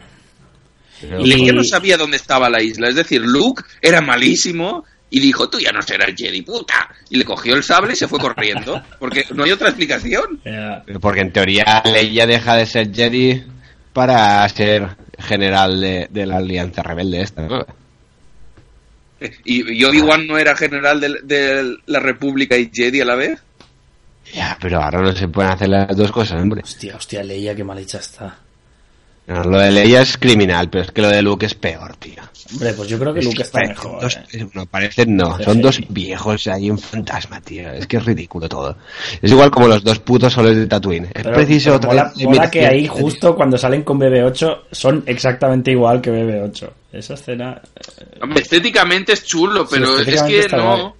[1.01, 2.87] Y- Leia no sabía dónde estaba la isla.
[2.87, 6.89] Es decir, Luke era malísimo y dijo, tú ya no serás Jedi, puta.
[7.09, 8.81] Y le cogió el sable y se fue corriendo.
[8.99, 10.41] Porque no hay otra explicación.
[11.01, 13.43] Porque en teoría Leia deja de ser Jedi
[13.91, 17.65] para ser general de, de la Alianza Rebelde esta, ¿no?
[19.45, 23.41] Y, y Obi-Wan no era general de, de la República y Jedi a la vez.
[24.33, 26.61] Ya, pero ahora no se pueden hacer las dos cosas, hombre.
[26.63, 28.37] Hostia, hostia, Leia, qué mal hecha está.
[29.25, 32.21] No, lo de Leia es criminal, pero es que lo de Luke es peor, tío.
[32.51, 34.01] Hombre, pues yo creo que Luke está mejor.
[34.01, 34.45] dos- eh.
[34.53, 35.43] No, parecen no, Sí.
[35.45, 37.71] son dos viejos ahí un fantasma, tío.
[37.71, 38.77] Es que es ridículo todo.
[39.21, 41.05] Es igual como los dos putos soles de Tatooine.
[41.05, 44.63] Es Pero, preciso pero otra mola, vez mola que ahí justo cuando salen con BB8
[44.71, 46.69] son exactamente igual que BB8.
[46.91, 47.61] Esa escena...
[48.01, 50.63] eh, Hombre, estéticamente es chulo, Sí, pero es estéticamente que no.
[50.77, 50.93] guay.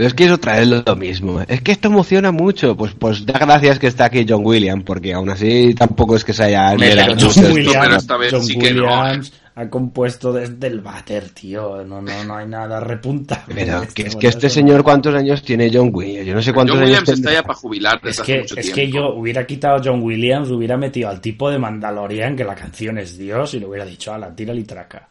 [0.00, 1.42] Pero es que es otra vez lo mismo.
[1.46, 2.74] Es que esto emociona mucho.
[2.74, 6.32] Pues, pues da gracias que está aquí John Williams, porque aún así tampoco es que
[6.32, 9.68] se haya mucho John esto, Williams, pero esta vez John sí que no, Williams ha
[9.68, 11.84] compuesto desde el váter, tío.
[11.84, 13.44] No, no, no hay nada repunta.
[13.54, 16.26] Pero que es que este señor, ¿cuántos años tiene John Williams?
[16.26, 18.38] Yo no sé cuántos John años Williams está ya para jubilar desde Es hace que,
[18.40, 18.76] mucho es tiempo.
[18.76, 22.54] que yo hubiera quitado a John Williams, hubiera metido al tipo de Mandalorian, que la
[22.54, 25.10] canción es Dios, y le hubiera dicho, ala, tira y traca.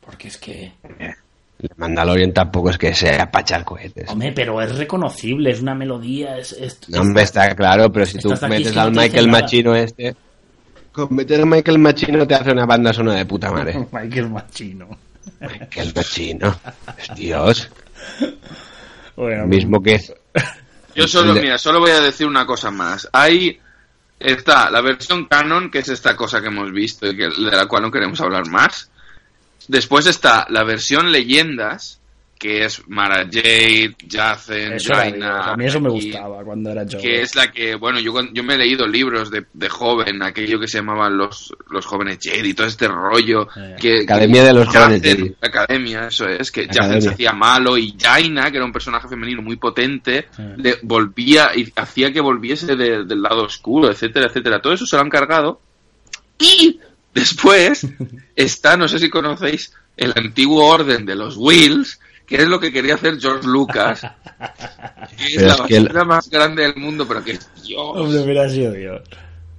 [0.00, 1.14] Porque es que, El
[1.76, 4.08] Mandalorian tampoco es que sea para echar cohetes.
[4.10, 6.52] hombre, pero es reconocible, es una melodía, es...
[6.52, 9.28] es- No, hombre, está claro, pero si tú metes es que al no Michael.
[9.28, 10.14] Machino este...
[10.92, 13.78] Con meter a Michael Machino te hace una banda sonora de puta madre.
[13.92, 14.88] Michael Machino.
[15.40, 16.60] Michael Machino.
[17.16, 17.70] Dios.
[19.16, 20.00] Bueno, Mismo que...
[20.94, 23.08] Yo solo, mira, solo voy a decir una cosa más.
[23.12, 23.58] Ahí
[24.18, 27.66] está la versión canon, que es esta cosa que hemos visto y que, de la
[27.66, 28.90] cual no queremos hablar más.
[29.68, 31.98] Después está la versión leyendas,
[32.38, 36.98] que es Mara Jade, Jacen, Jaina, a mí eso me y- gustaba cuando era yo.
[36.98, 40.58] que es la que, bueno, yo, yo me he leído libros de, de joven, aquello
[40.58, 43.46] que se llamaban los, los jóvenes Jedi, todo este rollo.
[43.56, 43.76] Eh.
[43.80, 45.36] Que, Academia que de los jóvenes Jedi.
[45.40, 46.86] Academia, eso es, que Academia.
[46.88, 50.54] Jacen se hacía malo y Jaina, que era un personaje femenino muy potente, Eh.
[50.56, 54.60] le volvía y hacía que volviese de- del lado oscuro, etcétera, etcétera.
[54.60, 55.60] Todo eso se lo han cargado.
[56.40, 56.80] Y
[57.14, 57.86] después
[58.36, 62.72] está, no sé si conocéis, el antiguo orden de los Wills, que es lo que
[62.72, 64.00] quería hacer George Lucas.
[65.18, 67.82] Que es la es que el- basura más grande del mundo, pero que es Dios.
[67.94, 69.02] Hombre, hubiera sido Dios.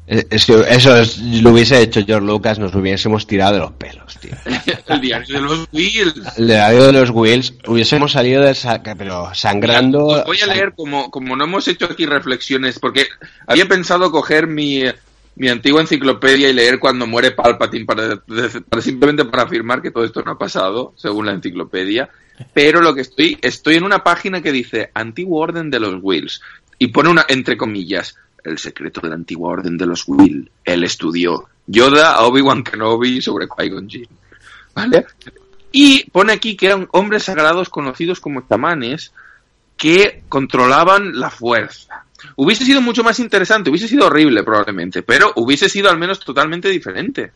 [0.06, 3.72] Es es que eso es- lo hubiese hecho George Lucas, nos hubiésemos tirado de los
[3.74, 4.32] pelos, tío.
[4.88, 6.16] el diario de los Wills.
[6.38, 10.06] El diario de los Wills, hubiésemos salido de sa- pero sangrando.
[10.08, 13.06] Os voy a leer como, como no hemos hecho aquí reflexiones, porque
[13.48, 14.84] había pensado coger mi,
[15.36, 18.24] mi antigua enciclopedia y leer cuando muere Palpatine para,
[18.82, 22.10] simplemente para afirmar que todo esto no ha pasado, según la enciclopedia.
[22.54, 26.42] Pero lo que estoy, estoy en una página que dice Antiguo Orden de los Wills
[26.80, 30.52] y pone una, entre comillas, el secreto de la antigua orden de los Will.
[30.64, 34.10] Él estudió Yoda a Obi-Wan Kenobi sobre Qui-Gon Jinn.
[34.76, 35.06] ¿Vale?
[35.72, 39.14] Y pone aquí que eran hombres sagrados conocidos como chamanes
[39.78, 42.06] que controlaban la fuerza.
[42.36, 46.70] Hubiese sido mucho más interesante, hubiese sido horrible probablemente, pero hubiese sido al menos totalmente
[46.70, 47.32] diferente.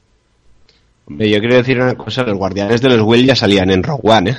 [1.05, 4.01] Hombre, Yo quiero decir una cosa, los guardianes de los Will ya salían en Rogue
[4.03, 4.37] One, ¿eh?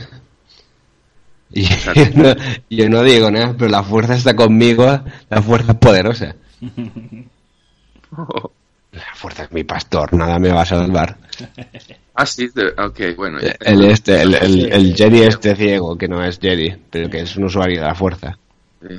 [1.51, 1.63] Y
[1.95, 2.35] yo, no,
[2.69, 4.85] yo no digo nada, pero la fuerza está conmigo,
[5.31, 6.37] la fuerza es poderosa.
[8.91, 11.19] La fuerza es mi pastor, nada me va a salvar.
[12.15, 13.39] Ah, sí, ok, bueno.
[13.39, 17.21] ya El este, el, el, el Jedi este ciego, que no es Jedi, pero que
[17.21, 18.39] es un usuario de la fuerza.
[18.81, 18.97] Sí.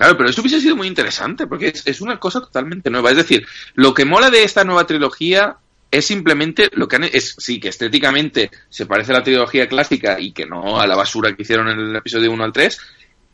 [0.00, 3.10] Claro, pero eso hubiese sido muy interesante, porque es, es una cosa totalmente nueva.
[3.10, 5.58] Es decir, lo que mola de esta nueva trilogía
[5.90, 10.18] es simplemente lo que han es sí que estéticamente se parece a la trilogía clásica
[10.18, 12.78] y que no a la basura que hicieron en el episodio 1 al 3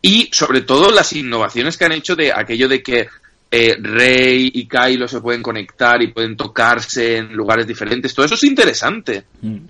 [0.03, 3.07] y sobre todo las innovaciones que han hecho de aquello de que
[3.49, 8.13] eh, Rey y Kylo se pueden conectar y pueden tocarse en lugares diferentes.
[8.13, 9.23] Todo eso es interesante.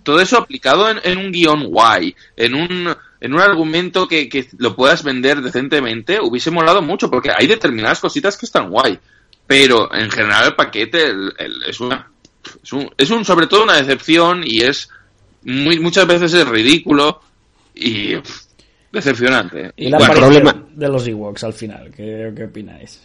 [0.02, 2.96] Todo eso aplicado en, en un guion guay en un
[3.26, 8.00] en un argumento que, que lo puedas vender decentemente hubiese molado mucho porque hay determinadas
[8.00, 8.98] cositas que están guay
[9.46, 12.10] pero en general el paquete el- el- es una
[12.62, 14.88] es un, es un sobre todo una decepción y es
[15.44, 17.20] muy, muchas veces es ridículo
[17.74, 18.40] y pff,
[18.92, 19.72] decepcionante.
[19.76, 23.02] Y la Bueno, problema- de los Ewoks al final, ¿qué, qué opináis?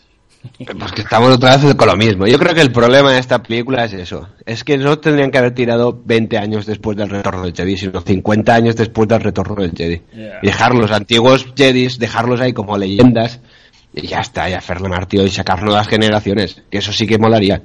[0.57, 2.25] Pues que estamos otra vez con lo mismo.
[2.25, 4.27] Yo creo que el problema de esta película es eso.
[4.45, 8.01] Es que no tendrían que haber tirado 20 años después del retorno del Jedi, sino
[8.01, 10.01] 50 años después del retorno del Jedi.
[10.13, 10.39] Yeah.
[10.41, 13.39] Y dejar los antiguos Jedis, dejarlos ahí como leyendas,
[13.93, 16.63] y ya está, y hacerle martillo y sacar nuevas generaciones.
[16.71, 17.61] Que eso sí que molaría.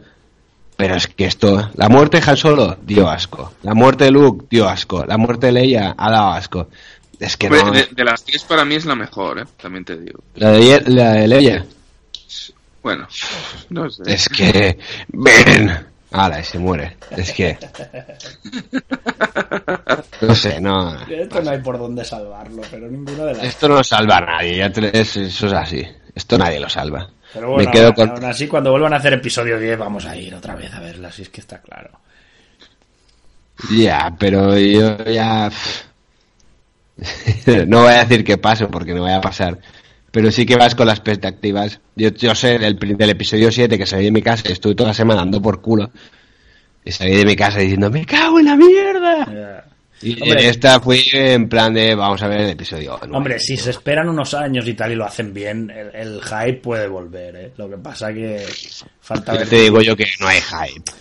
[0.77, 3.53] Pero es que esto, la muerte de Han Solo dio asco.
[3.63, 5.05] La muerte de Luke dio asco.
[5.07, 6.69] La muerte de Leia ha dado asco.
[7.19, 7.73] Es que Hombre, no.
[7.73, 9.45] de, de las tres para mí es la mejor, ¿eh?
[9.61, 10.21] también te digo.
[10.35, 11.67] La de, la de Leia.
[12.87, 13.09] Bueno,
[13.71, 14.03] no sé.
[14.07, 14.79] Es que.
[15.09, 15.87] ¡Ven!
[16.13, 16.97] Ala, y se muere.
[17.11, 17.59] Es que.
[20.21, 20.95] No sé, no.
[21.09, 23.43] Esto no hay por dónde salvarlo, pero ninguna de las...
[23.45, 25.85] Esto no salva a nadie, ya te- es- eso es así.
[26.15, 27.11] Esto nadie lo salva.
[27.35, 28.11] Pero bueno, Me quedo aún- con.
[28.11, 31.11] aún así, cuando vuelvan a hacer episodio 10, vamos a ir otra vez a verla,
[31.11, 31.91] si es que está claro.
[33.77, 35.51] Ya, pero yo ya.
[37.67, 39.59] no voy a decir que pase porque no vaya a pasar.
[40.17, 41.79] Pero sí que vas con las expectativas.
[41.95, 44.89] Yo, yo sé del, del episodio 7 que salí de mi casa y estuve toda
[44.89, 45.91] la semana dando por culo.
[46.83, 49.65] Y salí de mi casa diciendo, ¡me cago en la mierda!
[50.01, 50.43] Y Hombre.
[50.45, 52.95] en esta fui en plan de, vamos a ver el episodio.
[53.13, 56.61] Hombre, si se esperan unos años y tal y lo hacen bien, el, el hype
[56.63, 57.53] puede volver, ¿eh?
[57.59, 58.43] Lo que pasa que
[59.03, 59.47] falta ver...
[59.47, 60.93] te digo yo que no hay hype.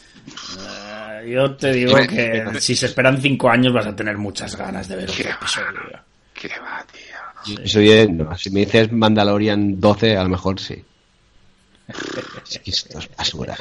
[0.60, 4.90] Eh, Yo te digo que si se esperan cinco años vas a tener muchas ganas
[4.90, 6.00] de ver otro episodio.
[6.34, 7.15] ¿Qué va, tío?
[7.46, 10.84] Yo Episodio, no, si me dices Mandalorian 12, a lo mejor sí.
[12.50, 13.56] Es que esto es basura.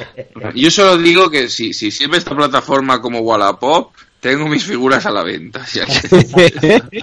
[0.55, 5.11] Yo solo digo que si, si sirve esta plataforma como Wallapop, tengo mis figuras a
[5.11, 5.61] la venta.
[5.61, 7.01] o sea que-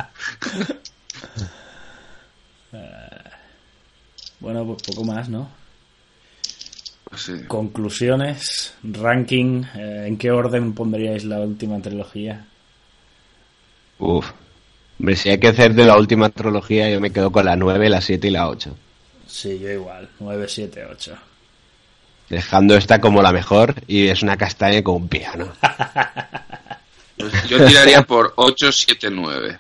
[4.41, 5.49] Bueno, pues poco más, ¿no?
[7.47, 12.47] Conclusiones, ranking, eh, ¿en qué orden pondríais la última trilogía?
[13.99, 14.31] Uf.
[15.03, 17.89] Hombre, si hay que hacer de la última trilogía, yo me quedo con la 9,
[17.89, 18.73] la 7 y la 8.
[19.27, 21.17] Sí, yo igual, 9, 7, 8.
[22.29, 25.53] Dejando esta como la mejor y es una castaña con un piano.
[27.17, 29.59] Pues yo tiraría por 8, 7, 9.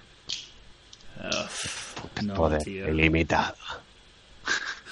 [2.22, 2.88] No, Poder tío.
[2.88, 3.56] ilimitado.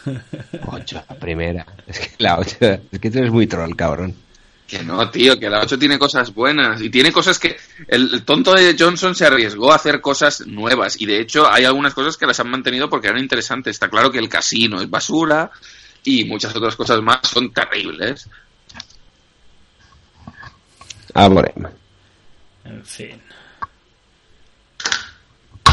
[0.67, 1.65] 8, la primera.
[1.87, 2.57] Es que la 8.
[2.91, 4.17] Es que tú eres muy troll, cabrón.
[4.71, 6.81] Que no, tío, que la 8 tiene cosas buenas.
[6.81, 7.57] Y tiene cosas que.
[7.89, 11.01] El, el tonto de Johnson se arriesgó a hacer cosas nuevas.
[11.01, 13.75] Y de hecho, hay algunas cosas que las han mantenido porque eran interesantes.
[13.75, 15.51] Está claro que el casino es basura.
[16.05, 18.29] Y muchas otras cosas más son terribles.
[21.15, 21.71] Ah, bueno.
[22.65, 23.21] En fin.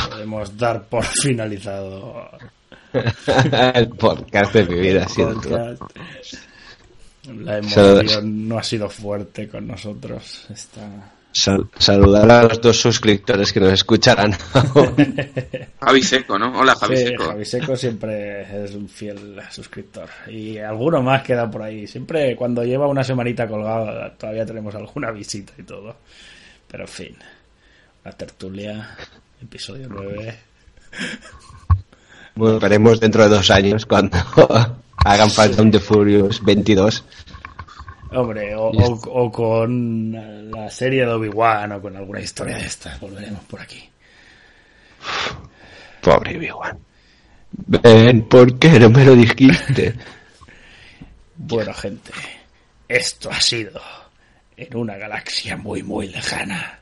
[0.10, 2.32] Podemos dar por finalizado
[3.74, 5.82] el podcast de mi vida ha el sido podcast.
[7.36, 10.46] La emoción no ha sido fuerte con nosotros.
[10.50, 11.14] Está...
[11.32, 14.32] Sal- saludar a los dos suscriptores que nos escucharán.
[15.82, 16.58] Javi Seco, ¿no?
[16.58, 17.26] Hola, Javi Sí, Seco.
[17.26, 20.10] Javi Seco siempre es un fiel suscriptor.
[20.30, 21.86] Y alguno más queda por ahí.
[21.86, 25.98] Siempre cuando lleva una semanita colgado todavía tenemos alguna visita y todo.
[26.68, 27.16] Pero en fin.
[28.04, 28.96] La tertulia,
[29.42, 30.36] episodio 9.
[32.36, 34.18] Bueno, veremos dentro de dos años cuando
[35.12, 37.04] hagan falta un The Furious 22.
[38.12, 43.00] Hombre, o, o- o con la serie de Obi-Wan o con alguna historia de estas.
[43.00, 43.90] Volveremos por aquí.
[46.02, 46.78] Pobre Obi-Wan.
[47.52, 49.96] Ven, ¿por qué no me lo dijiste?
[51.40, 52.12] Bueno, gente,
[52.88, 53.80] esto ha sido
[54.58, 56.80] en una galaxia muy, muy lejana.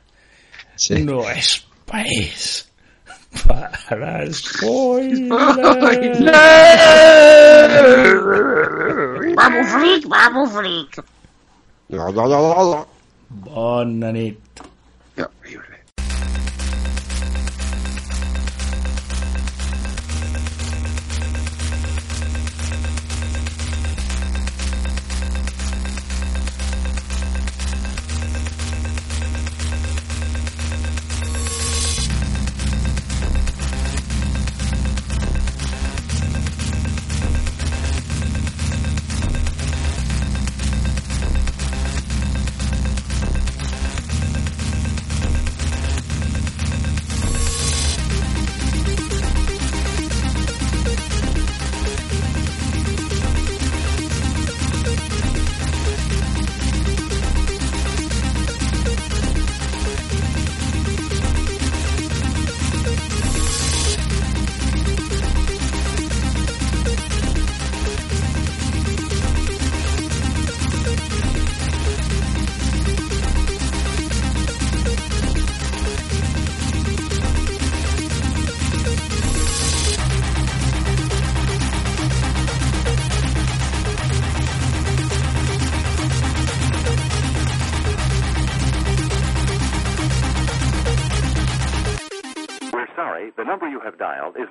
[0.76, 1.02] Sí.
[1.04, 2.66] No es país
[3.46, 5.28] para spoilers.
[9.36, 11.04] Vamos, freak, vamos, freak.
[13.28, 14.40] Bona nit.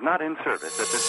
[0.06, 1.05] Not in service at this.